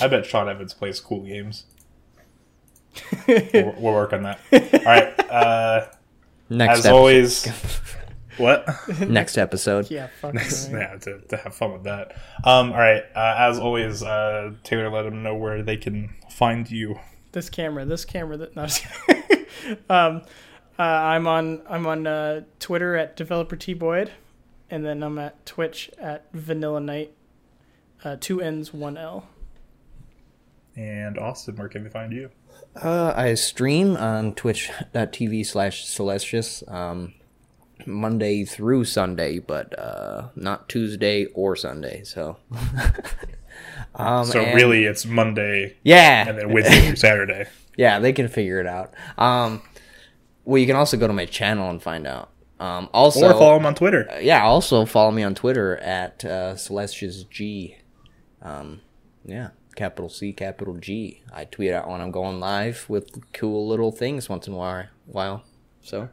[0.00, 1.64] I bet Sean Evans plays cool games.
[3.26, 4.40] we'll, we'll work on that.
[4.52, 5.30] All right.
[5.30, 5.86] Uh,
[6.48, 7.46] next as ep- always,
[8.38, 8.66] what?
[9.00, 9.90] next episode.
[9.90, 10.68] Yeah, fucking right.
[10.72, 12.16] yeah, to, to have fun with that.
[12.44, 13.02] Um, all right.
[13.14, 16.98] Uh, as always, uh, Taylor, let them know where they can find you.
[17.32, 18.36] this camera, this camera.
[18.36, 18.66] That no,
[19.90, 20.22] I'm um,
[20.78, 24.12] uh, I'm on I'm on uh, Twitter at developer T Boyd,
[24.70, 27.12] and then I'm at Twitch at Vanilla Night.
[28.04, 29.26] Uh, two N's, one L.
[30.78, 32.30] And Austin, where can they find you?
[32.80, 37.14] Uh, I stream on twitch.tv slash Celestius um,
[37.84, 42.04] Monday through Sunday, but uh, not Tuesday or Sunday.
[42.04, 42.36] So,
[43.96, 47.46] um, So and- really, it's Monday yeah, and then Wednesday through Saturday.
[47.76, 48.94] yeah, they can figure it out.
[49.16, 49.62] Um,
[50.44, 53.56] well, you can also go to my channel and find out Um, also, or follow
[53.56, 54.08] him on Twitter.
[54.20, 57.76] yeah, also follow me on Twitter at uh, Celestia's G.
[58.42, 58.80] Um,
[59.24, 59.48] yeah,
[59.78, 61.22] capital C, capital G.
[61.32, 65.44] I tweet out when I'm going live with cool little things once in a while.
[65.82, 66.08] So,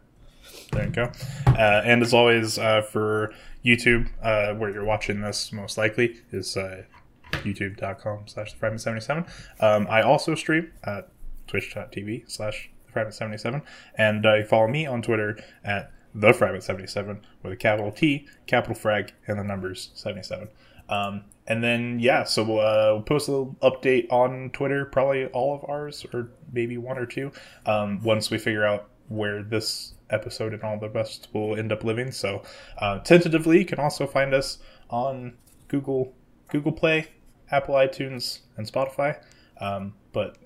[0.72, 1.12] There you go.
[1.48, 3.34] Uh, and as always, uh, for
[3.66, 6.84] YouTube, uh, where you're watching this most likely is uh,
[7.32, 9.26] youtube.com slash the Fragment 77.
[9.60, 11.10] Um, I also stream at
[11.48, 13.64] twitch.tv slash the Fragment 77.
[13.98, 18.28] And uh, you follow me on Twitter at the Fragment 77 with a capital T,
[18.46, 20.50] capital frag, and the numbers 77.
[20.88, 25.26] Um, and then, yeah, so we'll, uh, we'll post a little update on Twitter, probably
[25.28, 27.32] all of ours, or maybe one or two,
[27.66, 31.84] um, once we figure out where this episode and all the rest will end up
[31.84, 32.12] living.
[32.12, 32.42] So,
[32.80, 34.58] uh, tentatively, you can also find us
[34.90, 35.34] on
[35.68, 36.14] Google,
[36.48, 37.08] Google Play,
[37.52, 39.20] Apple iTunes, and Spotify.
[39.62, 40.38] Um, but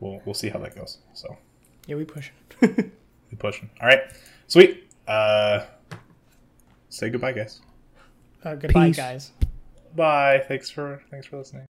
[0.00, 0.98] we'll we'll see how that goes.
[1.14, 1.36] So,
[1.86, 2.30] Yeah, we push.
[2.60, 3.70] we pushing.
[3.80, 4.00] All right,
[4.48, 4.90] sweet.
[5.06, 5.64] Uh,
[6.88, 7.60] say goodbye, guys.
[8.44, 8.96] Uh, goodbye, Peace.
[8.96, 9.32] guys.
[9.94, 10.44] Bye.
[10.46, 11.69] Thanks for thanks for listening.